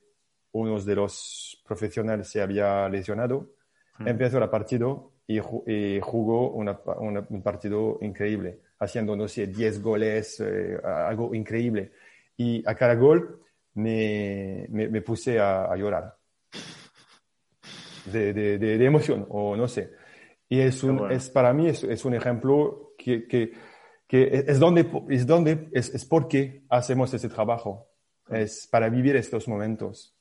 [0.53, 3.51] uno de los profesionales se había lesionado.
[3.99, 4.09] Mm.
[4.09, 5.39] Empezó el partido y,
[6.01, 11.93] jugó un partido increíble, haciendo, no sé, 10 goles, eh, algo increíble.
[12.37, 13.41] Y a cada gol
[13.75, 16.17] me, me, puse a, llorar
[18.07, 19.93] de, de, de, emoción, o no sé.
[20.49, 23.53] Y es, un, es para mí es, es un ejemplo que, que,
[24.07, 27.89] que, es donde, es, donde es, es porque hacemos ese trabajo,
[28.29, 30.16] es para vivir estos momentos.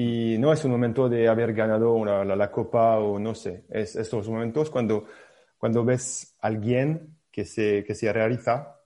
[0.00, 4.28] Y no es un momento de haber ganado la, copa o no sé, es estos
[4.28, 5.06] momentos cuando,
[5.58, 8.76] cuando ves a alguien que se, que se realiza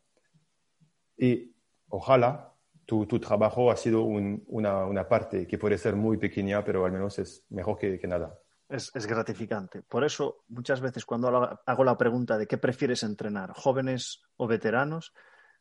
[1.19, 1.55] y
[1.91, 2.55] ojalá
[2.87, 6.93] tu, tu trabajo ha sido una, una, parte que puede ser muy pequeña, pero al
[6.93, 8.39] menos es mejor que, que nada.
[8.67, 9.83] Es, es, gratificante.
[9.83, 15.13] Por eso, muchas veces cuando hago la pregunta de qué prefieres entrenar, jóvenes o veteranos,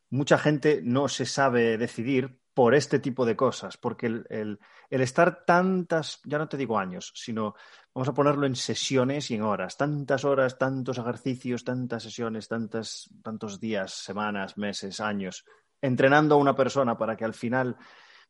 [0.09, 6.19] mucha gente no se sabe decidir por este tipo de cosas, porque el, estar tantas,
[6.25, 7.55] ya no te digo años, sino
[7.93, 13.09] vamos a ponerlo en sesiones y en horas, tantas horas, tantos ejercicios, tantas sesiones, tantas,
[13.23, 15.45] tantos días, semanas, meses, años,
[15.81, 17.77] entrenando a una persona para que al final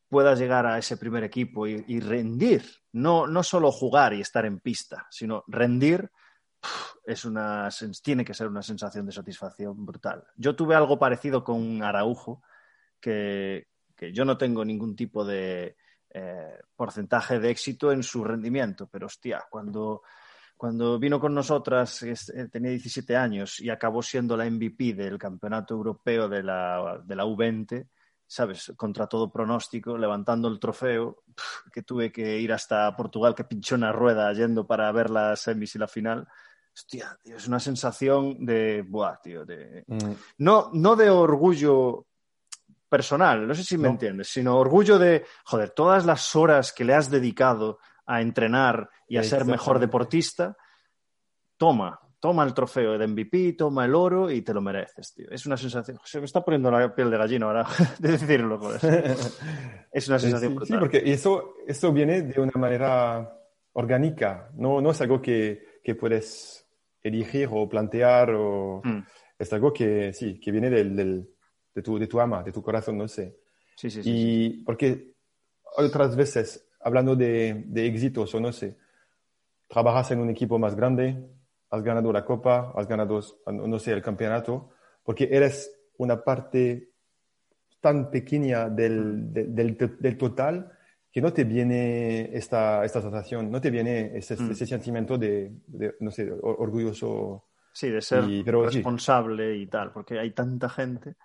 [0.08, 4.60] pueda llegar a ese primer equipo y, rendir, no, no solo jugar y estar en
[4.60, 6.12] pista, sino rendir,
[7.06, 7.70] es una,
[8.04, 10.24] tiene que ser una sensación de satisfacción brutal.
[10.36, 12.44] Yo tuve algo parecido con Araujo,
[13.00, 13.71] que,
[14.02, 15.78] que yo no tengo ningún tipo de
[16.10, 20.02] eh, porcentaje de éxito en su rendimiento, pero hostia, cuando,
[20.58, 22.16] cuando vino con nosotras, eh,
[22.52, 27.26] tenía 17 años y acabó siendo la MVP del Campeonato Europeo de la, de la
[27.26, 27.88] U20,
[28.26, 28.74] ¿sabes?
[28.76, 31.22] Contra todo pronóstico, levantando el trofeo,
[31.72, 35.76] que tuve que ir hasta Portugal, que pinchó una rueda yendo para ver la semis
[35.76, 36.28] y la final.
[36.74, 39.84] Hostia, tío, es una sensación de, buah, tío, de...
[39.86, 40.14] Mm.
[40.40, 42.08] No, no de orgullo
[42.92, 46.94] personal, no sé si me entiendes, sino orgullo de, joder, todas las horas que le
[46.94, 50.58] has dedicado a entrenar y a ser mejor deportista,
[51.56, 55.28] toma, toma el trofeo de MVP, toma el oro y te lo mereces, tío.
[55.32, 57.66] Es una sensación, se me está poniendo la piel de gallina ahora
[58.00, 58.82] de decirlo, joder.
[59.94, 63.38] Es una sensación sí, Sí, porque eso, eso viene de una manera
[63.72, 66.68] orgánica, no, no es algo que, que puedes
[67.02, 68.82] elegir o plantear, o...
[68.84, 69.00] Mm.
[69.40, 71.30] es algo que, sí, que viene del
[71.74, 73.38] de tu, de tu ama, de tu corazón, no sé.
[73.76, 74.10] Sí, sí, sí.
[74.12, 75.14] Y porque
[75.78, 78.78] otras veces, hablando de, de éxitos o no sé,
[79.68, 81.18] trabajas en un equipo más grande,
[81.70, 84.72] has ganado la copa, has ganado, no sé, el campeonato,
[85.04, 86.92] porque eres una parte
[87.80, 90.72] tan pequeña del, del, del, total
[91.12, 94.52] que no te viene esta, esta sensación, no te viene ese, mm.
[94.52, 97.46] ese sentimiento de, de, no sé, orgulloso.
[97.74, 101.16] Sí, de ser responsable y tal, porque hay tanta gente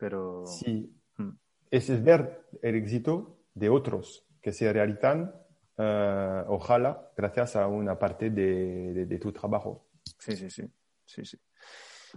[0.00, 0.46] pero...
[0.46, 1.30] Sí, mm.
[1.70, 5.32] es ver el éxito de otros que se realizan,
[5.76, 9.90] eh, ojalá, gracias a una parte de, de, tu trabajo.
[10.18, 10.64] Sí, sí, sí.
[11.04, 11.38] sí, sí.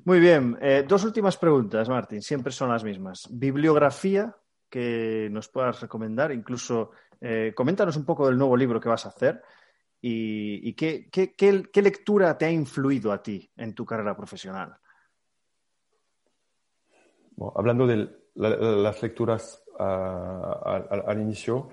[0.06, 0.58] Muy bien.
[0.62, 2.22] Eh, dos últimas preguntas, Martín.
[2.22, 3.28] Siempre son las mismas.
[3.30, 4.36] Bibliografía
[4.70, 6.32] que nos puedas recomendar.
[6.32, 9.44] Incluso eh, coméntanos un poco del nuevo libro que vas a hacer
[10.02, 14.18] y, y qué, qué, qué, qué, lectura te ha influido a ti en tu carrera
[14.18, 14.76] profesional
[17.56, 21.70] hablando de las lecturas ah, al, inicio,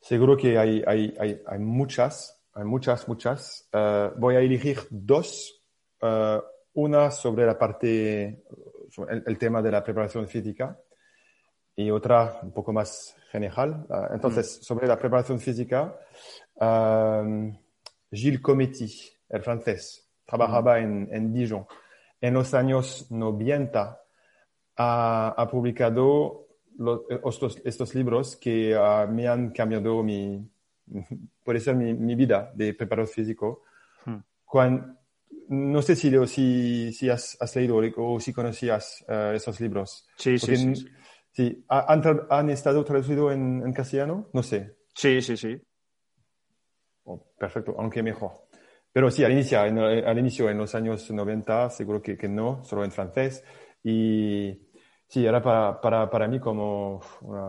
[0.00, 3.68] seguro que hay, hay, hay, hay muchas, hay muchas, muchas.
[3.72, 5.62] Ah, voy a elegir dos.
[6.00, 6.42] Ah,
[6.72, 8.44] una sobre la parte,
[9.08, 10.78] el, tema de la preparación física
[11.74, 13.86] y otra un poco más general.
[14.12, 14.62] entonces, mm.
[14.62, 15.96] sobre la preparación física,
[18.10, 18.86] Gilles Cometti,
[19.28, 20.82] el francés, trabajaba mm.
[20.82, 21.66] en, en Dijon.
[22.20, 24.00] En los años 90
[24.80, 26.46] ha, publicado
[27.64, 30.48] estos, libros que ah, me han cambiado mi,
[31.44, 33.62] puede ser mi, vida de preparador físico.
[34.04, 34.20] Hmm.
[35.48, 40.08] no sé si, si, si has, leído o si conocías uh, esos libros.
[40.16, 40.74] Sí, sí,
[41.32, 44.28] sí, ¿Han, estado traducidos en, castellano?
[44.32, 44.76] No sé.
[44.94, 45.60] Sí, sí, sí.
[47.04, 48.46] Oh, perfecto, aunque mejor.
[48.92, 52.64] Pero sí, al inicio, en, al inicio, en los años 90, seguro que, que no,
[52.64, 53.44] solo en francés.
[53.84, 54.69] Y
[55.10, 57.00] sí, era para, para, para mí como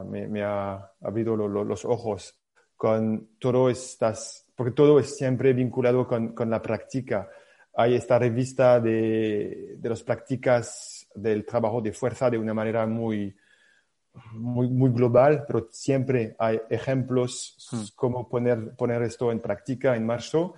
[0.09, 2.36] me, me, ha abierto los ojos
[2.76, 7.30] con todo estas, porque todo es siempre vinculado con, con la práctica.
[7.76, 13.36] Hay esta revista de, de las prácticas del trabajo de fuerza de una manera muy,
[14.34, 17.95] muy, muy global, pero siempre hay ejemplos hmm.
[17.95, 20.55] cómo poner, poner esto en práctica, en marzo.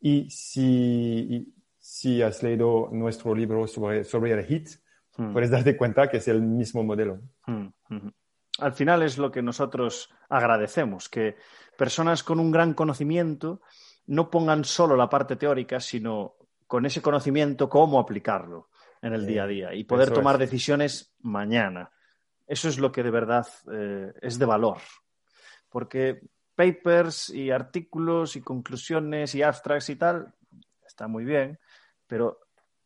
[0.00, 4.83] Y si, si has leído nuestro libro sobre, sobre el HIT,
[5.16, 5.32] hmm.
[5.32, 7.20] puedes darte cuenta que es el mismo modelo.
[7.46, 7.68] Hmm,
[8.58, 11.36] Al final es lo que nosotros agradecemos, que
[11.76, 13.60] personas con un gran conocimiento
[14.06, 16.34] no pongan solo la parte teórica, sino
[16.66, 18.68] con ese conocimiento cómo aplicarlo
[19.02, 21.90] en el día a día y poder tomar decisiones mañana.
[22.46, 24.78] Eso es lo que de verdad eh, es de valor.
[25.68, 26.20] Porque
[26.54, 30.32] papers y artículos y conclusiones y abstracts y tal,
[30.86, 31.58] está muy bien,
[32.06, 32.43] pero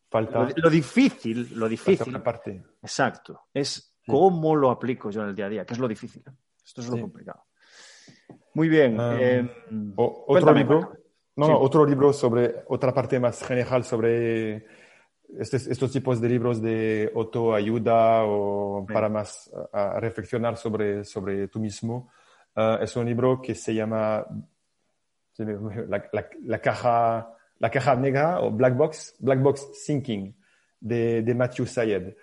[0.09, 2.19] Falta, lo, difícil, lo difícil.
[2.21, 2.63] Parte.
[2.81, 3.47] Exacto.
[3.53, 6.23] Es cómo lo aplico yo en el día a día, que es lo difícil.
[6.65, 7.45] Esto es lo complicado.
[8.55, 8.99] Muy bien.
[8.99, 10.93] Um, eh, otro libro.
[11.35, 14.65] No, otro libro sobre otra parte más general sobre
[15.37, 22.11] estos, tipos de libros de autoayuda o para más a, reflexionar sobre, sobre tú mismo.
[22.55, 24.25] Uh, es un libro que se llama
[25.37, 26.09] la,
[26.43, 30.35] la, caja, la caja negra o Black Box, Black Box Thinking
[30.79, 32.15] de, de Matthew Syed.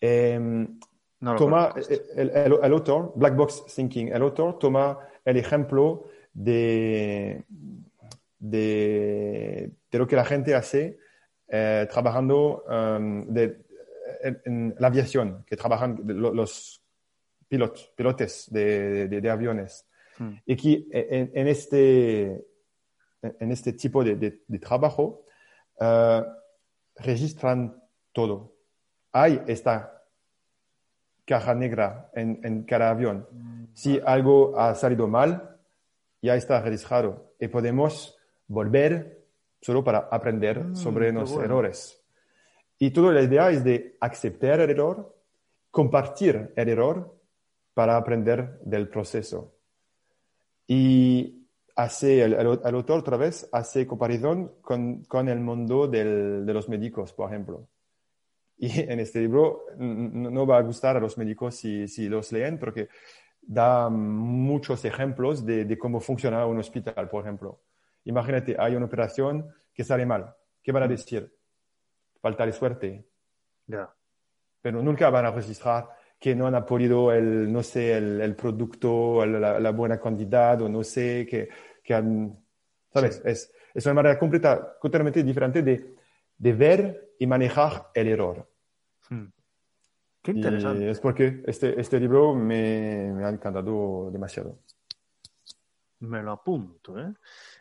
[0.00, 0.66] Eh,
[1.20, 1.74] toma
[2.16, 7.44] el, el, el, autor, Black Box Thinking, el autor toma el ejemplo de,
[8.38, 10.98] de, de lo que la gente hace
[11.48, 13.64] eh, trabajando um, de,
[14.44, 16.82] en, la aviación, que trabajan los
[17.48, 19.86] pilotos, pilotes de, de, aviones.
[20.18, 20.34] Hmm.
[20.44, 22.44] Y que en, en, este,
[23.22, 25.24] en este tipo de, trabajo
[25.80, 26.22] uh,
[26.96, 28.54] registran todo.
[29.12, 30.02] Hay esta
[31.24, 33.26] caja negra en, en, cada avión.
[33.74, 35.58] Si algo ha salido mal,
[36.22, 39.24] ya está registrado y podemos volver
[39.60, 42.00] solo para aprender mm, sobre los errores.
[42.78, 45.16] Y toda la idea es de aceptar el error,
[45.70, 47.18] compartir el error
[47.74, 49.54] para aprender del proceso.
[50.66, 51.35] Y
[51.76, 57.12] hace, el, autor otra vez hace comparación con, con el mundo del, de los médicos,
[57.12, 57.68] por ejemplo.
[58.56, 62.58] Y en este libro no va a gustar a los médicos si, si los leen,
[62.58, 62.88] porque
[63.40, 67.60] da muchos ejemplos de, de cómo funciona un hospital, por ejemplo.
[68.04, 70.34] Imagínate, hay una operación que sale mal.
[70.62, 71.32] ¿Qué van a decir?
[72.20, 73.04] Falta de suerte.
[74.62, 75.88] Pero nunca van a registrar
[76.18, 81.26] que no han podido el, no sé, el, producto, la, buena cantidad o no sé,
[81.28, 81.48] que,
[81.82, 82.38] que han...
[82.92, 83.20] ¿Sabes?
[83.24, 85.94] Es, es, una manera completa, completamente diferente de,
[86.38, 88.48] de ver y manejar el error.
[89.10, 89.26] Hmm.
[90.22, 90.90] Qué interesante.
[90.90, 94.58] es porque este, este libro me, me ha encantado demasiado.
[96.00, 97.14] Me lo apunto, ¿eh?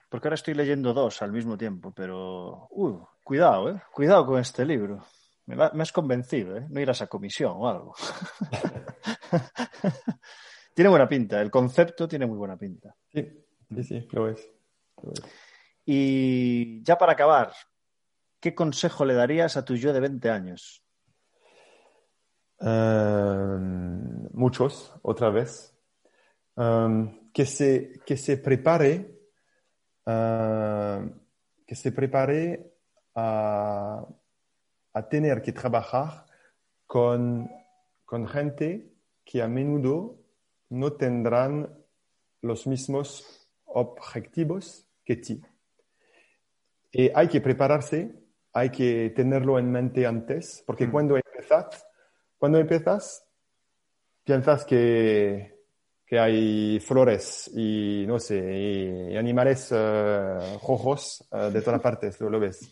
[0.10, 3.82] Porque ahora estoy leyendo dos al mismo tiempo, pero uh, cuidado, ¿eh?
[3.91, 5.03] Cuidado con este libro.
[5.48, 6.66] Me, has convencido, ¿eh?
[6.70, 7.93] No irás a comisión o algo.
[10.74, 12.96] tiene buena pinta, el concepto tiene muy buena pinta.
[13.14, 14.50] Sí, sí, sí, lo es.
[15.86, 17.54] Y ya para acabar,
[18.39, 20.84] ¿qué consejo le darías a tu yo de 20 años?
[22.60, 25.78] Em, muchos, otra vez.
[26.58, 29.16] Em, que, se, que se prepare
[30.06, 31.04] Ah,
[31.66, 32.74] que se prepare
[33.16, 34.06] a,
[34.96, 36.26] a, tener que trabajar
[36.88, 37.50] con,
[38.06, 38.93] con gente
[39.24, 40.18] que a menudo
[40.70, 41.70] no tendrán
[42.41, 45.41] los mismos objetivos que ti.
[46.91, 48.16] Y hay que prepararse,
[48.54, 50.91] hay que tenerlo en mente antes, porque mm.
[50.91, 51.86] cuando empiezas,
[52.38, 53.28] cuando empiezas,
[54.24, 55.56] piensas que
[56.06, 62.30] que hay flores y, no sé, y animales uh, rojos uh, de todas partes, lo,
[62.30, 62.70] lo, ves.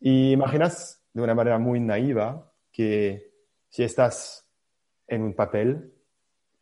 [0.00, 3.32] Y imaginas de una manera muy naiva que
[3.68, 4.46] si estás
[5.06, 5.92] en un papel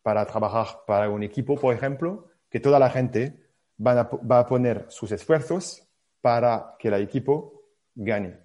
[0.03, 3.36] para trabajar para un equipo, por ejemplo, que toda la gente
[3.84, 5.86] va a, va a poner sus esfuerzos
[6.20, 7.62] para que el equipo
[7.94, 8.38] gane.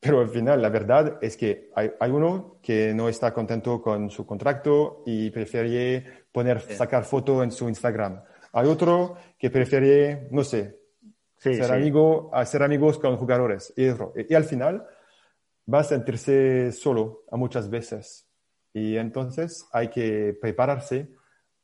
[0.00, 4.10] Pero al final, la verdad es que hay, hay, uno que no está contento con
[4.10, 8.20] su contrato y prefiere poner, sacar foto en su Instagram.
[8.52, 10.81] Hay otro que prefiere, no sé,
[11.42, 13.72] ser, Amigo, ser amigos con jugadores.
[13.76, 14.86] Y, y, al final
[15.72, 18.28] va a sentirse solo a muchas veces.
[18.72, 21.08] Y entonces hay que prepararse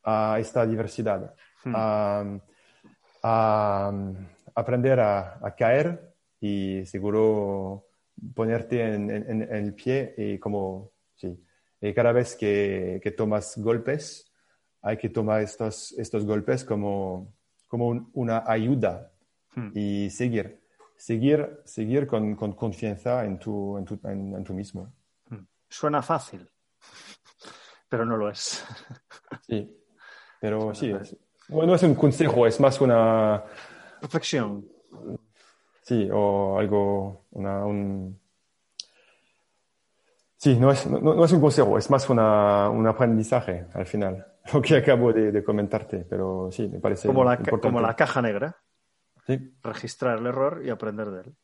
[0.02, 1.72] a esta diversidad, hmm.
[1.76, 2.40] a,
[3.22, 3.92] a,
[4.54, 7.86] aprender a, a caer y seguro
[8.34, 11.40] ponerte en, en, el pie y como, sí,
[11.80, 14.32] Y cada vez que, que tomas golpes,
[14.82, 17.32] hay que tomar estos, estos golpes como,
[17.68, 19.12] como una ayuda
[19.54, 19.70] hmm.
[19.74, 20.60] y seguir,
[20.96, 24.92] seguir, seguir con, con confianza en tu, en tu, en, tu mismo.
[25.28, 25.44] Hmm.
[25.68, 26.50] Suena fácil,
[27.88, 28.64] pero no lo es.
[29.46, 29.76] Sí,
[30.40, 30.94] pero sí,
[31.48, 33.42] no es un consejo, es más una...
[34.00, 34.64] Reflexión.
[35.82, 38.20] Sí, o algo, una, un...
[40.36, 44.62] Sí, no es, no, es un consejo, es más una, un aprendizaje al final, lo
[44.62, 48.56] que acabo de, comentarte, pero sí, me parece como la, Como la caja negra.
[49.28, 49.38] Sí.
[49.62, 51.36] Registrar el error y aprender de él.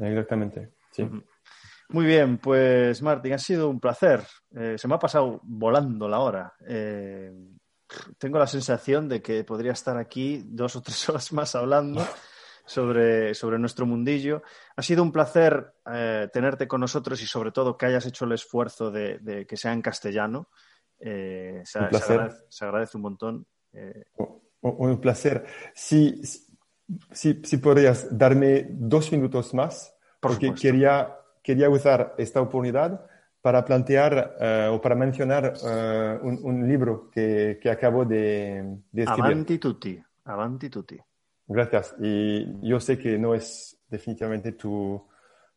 [0.00, 1.06] Exactamente, sí.
[1.90, 4.22] Muy bien, pues Martín, ha sido un placer.
[4.54, 6.54] Eh, se me ha pasado volando la hora.
[6.66, 7.30] Eh,
[8.18, 12.04] tengo la sensación de que podría estar aquí dos o tres horas más hablando
[12.64, 14.42] sobre, sobre nuestro mundillo.
[14.74, 18.32] Ha sido un placer eh, tenerte con nosotros y sobre todo que hayas hecho el
[18.32, 20.48] esfuerzo de, que sea en castellano.
[20.98, 21.90] Eh, se, un
[22.48, 23.46] se, agradece, un montón.
[24.62, 25.46] Un, placer.
[25.74, 26.20] Si,
[27.10, 33.06] si, si, podrías darme dos minutos más, porque quería, quería usar esta oportunidad
[33.42, 34.36] para plantear
[34.72, 35.52] o para mencionar
[36.22, 39.32] un, libro que, que acabo de, de escribir.
[39.32, 40.98] Avanti tutti, avanti tutti.
[41.46, 41.94] Gracias.
[42.00, 45.06] Y yo sé que no es definitivamente tu,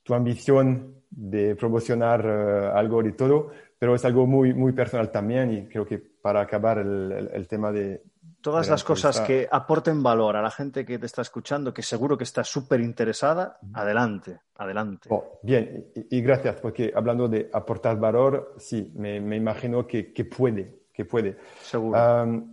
[0.03, 5.53] tu ambición de promocionar eh, algo y todo, pero es algo muy, muy personal también
[5.53, 8.03] y creo que para acabar el, el, tema de...
[8.41, 12.17] Todas las cosas que aporten valor a la gente que te está escuchando, que seguro
[12.17, 15.09] que está súper interesada, adelante, adelante.
[15.11, 20.23] Oh, bien, y, gracias, porque hablando de aportar valor, sí, me, me imagino que, que
[20.23, 21.37] puede, que puede.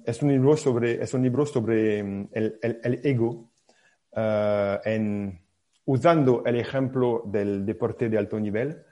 [0.05, 3.51] es, un libro sobre, es un libro sobre mm, el, el, ego,
[4.15, 5.41] ah, en,
[5.85, 8.86] usando el ejemplo del deporte de alto nivel,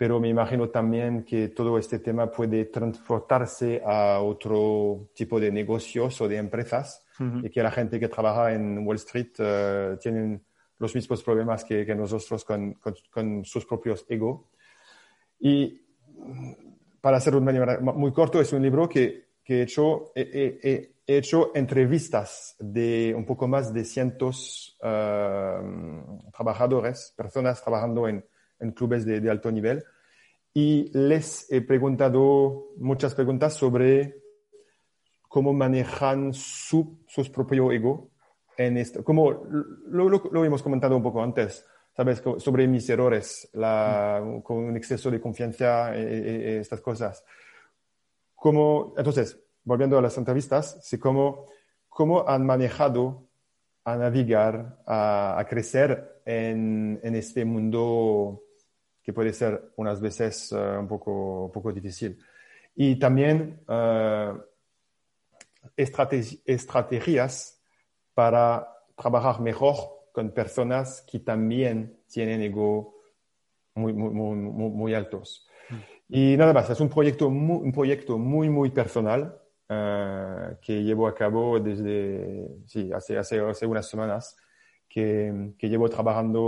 [0.00, 6.18] pero me imagino también que todo este tema puede transportarse a otro tipo de negocios
[6.22, 7.04] o de empresas
[7.42, 10.42] y que la gente que trabaja en Wall Street uh, tienen
[10.78, 14.48] los mismos problemas que, que nosotros con, con, con, sus propios ego.
[15.38, 15.82] Y
[17.02, 21.50] para hacerlo de manera muy corto, es un libro que, que he, hecho, he, hecho
[21.54, 28.24] entrevistas de un poco más de cientos uh, trabajadores, personas trabajando en,
[28.60, 29.84] en clubes de, alto nivel,
[30.52, 34.16] y les he preguntado muchas preguntas sobre
[35.28, 38.10] cómo manejan su, su propio ego
[38.56, 39.04] en esto.
[39.04, 39.44] Como
[39.86, 41.64] lo, lo, hemos comentado un poco antes,
[41.96, 42.22] ¿sabes?
[42.38, 47.24] Sobre mis errores, la, con un exceso de confianza, eh, eh, eh, estas cosas.
[48.34, 51.46] Como, entonces, volviendo a las entrevistas, sí, cómo,
[51.88, 53.28] cómo han manejado
[53.84, 58.42] a navegar, a, a crecer en, en, este mundo
[59.10, 62.16] que puede ser unas veces un, poco, un poco difícil.
[62.76, 64.38] Y también uh,
[66.46, 67.60] estrategias
[68.14, 69.74] para trabajar mejor
[70.12, 72.94] con personas que también tienen ego
[73.74, 75.48] muy, muy, muy, muy altos.
[75.68, 75.74] Mm.
[76.10, 79.40] Y nada más, es un proyecto muy, un proyecto muy, muy personal
[79.70, 84.36] uh, que llevo a cabo desde, sí, hace, hace, hace unas semanas,
[84.88, 86.42] que, que llevo trabajando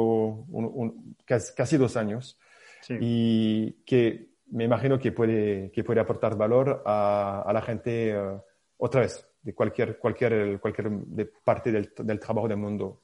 [0.49, 2.39] un, un, casi, casi, dos años
[2.83, 2.97] sí.
[3.01, 8.41] y que me imagino que puede, que puede aportar valor a, a la gente uh,
[8.77, 13.03] otra vez, de cualquier, cualquier, cualquier de parte del, del trabajo del mundo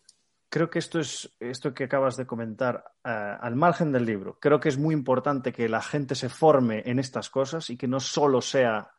[0.49, 3.09] creo que esto es esto que acabas de comentar uh,
[3.41, 4.39] al margen del libro.
[4.41, 7.89] Creo que es muy importante que la gente se forme en estas cosas y que
[7.89, 8.91] no solo sea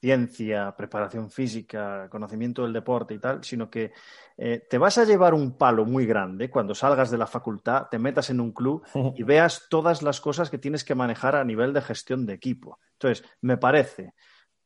[0.00, 3.92] ciencia, preparación física, conocimiento del deporte y tal, sino que
[4.38, 7.98] eh, te vas a llevar un palo muy grande cuando salgas de la facultad, te
[7.98, 8.82] metas en un club
[9.16, 12.78] y veas todas las cosas que tienes que manejar a nivel de gestión de equipo.
[12.92, 14.14] Entonces, me parece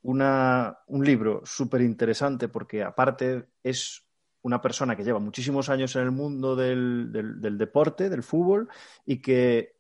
[0.02, 4.04] una, un libro súper interesante porque aparte es
[4.42, 8.68] una persona que lleva muchísimos años en el mundo del, del, del, deporte, del fútbol,
[9.06, 9.78] y que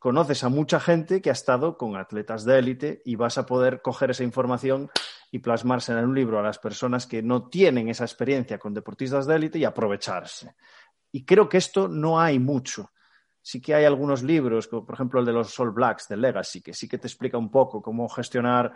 [0.00, 3.82] conoces a mucha gente que ha estado con atletas de élite y vas a poder
[3.82, 4.90] coger esa información
[5.30, 9.26] y plasmarse en un libro a las personas que no tienen esa experiencia con deportistas
[9.26, 10.56] de élite y aprovecharse.
[11.12, 12.90] Y creo que esto no hay mucho.
[13.40, 16.60] Sí que hay algunos libros, como por ejemplo el de los All Blacks, de Legacy,
[16.60, 18.72] que sí que te explica un poco cómo gestionar,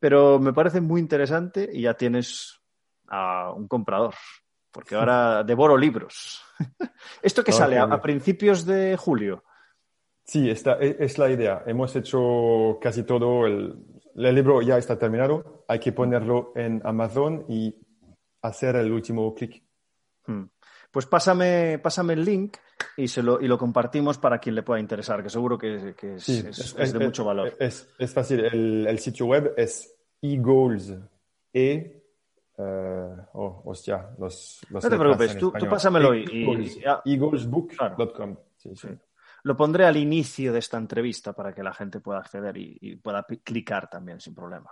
[0.00, 2.60] pero me parece muy interesante y ya tienes
[3.06, 4.14] a un comprador
[4.72, 6.42] porque ahora devoro libros.
[7.22, 7.78] ¿Esto que sale?
[7.78, 9.44] A, principios de julio?
[10.24, 11.62] Sí, esta e, es la idea.
[11.66, 13.46] Hemos hecho casi todo.
[13.46, 13.76] El,
[14.14, 15.64] el, libro ya está terminado.
[15.68, 17.74] Hay que ponerlo en Amazon y
[18.42, 19.62] hacer el último clic.
[20.26, 20.44] Hmm.
[20.90, 22.58] Pues pásame, pásame el link
[22.98, 26.92] y, se lo, y lo compartimos para quien le pueda interesar, que seguro que, es,
[26.92, 27.56] de mucho valor.
[27.58, 30.94] Es, fácil, el, sitio web es eGoals.
[31.54, 32.02] E,
[32.58, 32.62] uh,
[33.32, 36.70] oh, hostia, los, no te preocupes, tú, pásamelo y,
[37.06, 38.36] eGoalsbook.com.
[39.44, 43.24] Lo pondré al inicio de esta entrevista para que la gente pueda acceder y pueda
[43.44, 44.70] clicar también sin problema.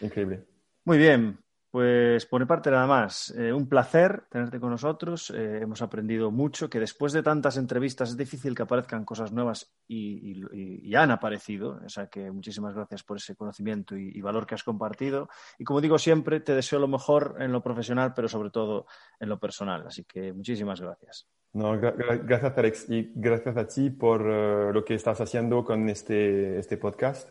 [0.00, 0.44] Increíble.
[0.84, 1.38] Muy bien,
[1.72, 3.32] pues por mi parte nada más.
[3.34, 5.30] Eh, un placer tenerte con nosotros.
[5.30, 9.72] Eh, hemos aprendido mucho, que después de tantas entrevistas es difícil que aparezcan cosas nuevas
[9.88, 11.80] y, han aparecido.
[11.82, 15.30] O sea que muchísimas gracias por ese conocimiento y, valor que has compartido.
[15.58, 18.84] Y como digo siempre, te deseo lo mejor en lo profesional, pero sobre todo
[19.18, 19.86] en lo personal.
[19.86, 21.26] Así que muchísimas gracias.
[21.54, 26.58] No, gracias Alex y gracias a ti por eh, lo que estás haciendo con este,
[26.58, 27.28] este podcast.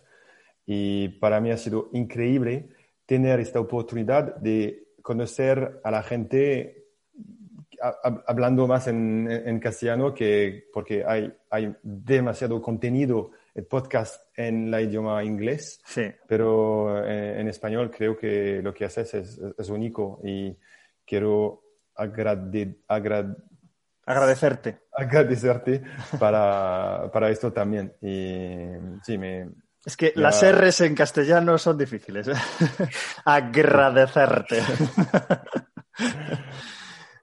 [0.66, 2.70] Y para mí ha sido increíble
[3.08, 6.82] tener esta oportunidad de conocer a la gente
[8.28, 15.24] hablando más en, castellano que porque hay, hay demasiado contenido el podcast en la idioma
[15.24, 16.04] inglés, sí.
[16.28, 20.56] pero eh, en, español creo que lo que haces es, es, único y
[21.06, 21.64] quiero
[24.12, 24.82] agradecerte.
[24.92, 25.82] Agradecerte
[26.20, 27.94] para, para esto también.
[28.02, 28.68] Y
[29.04, 29.50] sí, me,
[29.86, 32.28] es que las R's en castellano son difíciles.
[32.28, 32.34] ¿eh?
[33.26, 34.62] Agradecerte.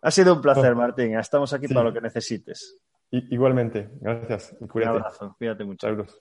[0.03, 1.16] ha sido un placer, Martín.
[1.16, 2.78] Estamos aquí para lo que necesites.
[3.11, 3.91] igualmente.
[4.01, 4.57] Gracias.
[4.61, 5.36] Un abrazo.
[5.39, 5.86] Cuídate mucho.
[5.86, 6.20] Saludos.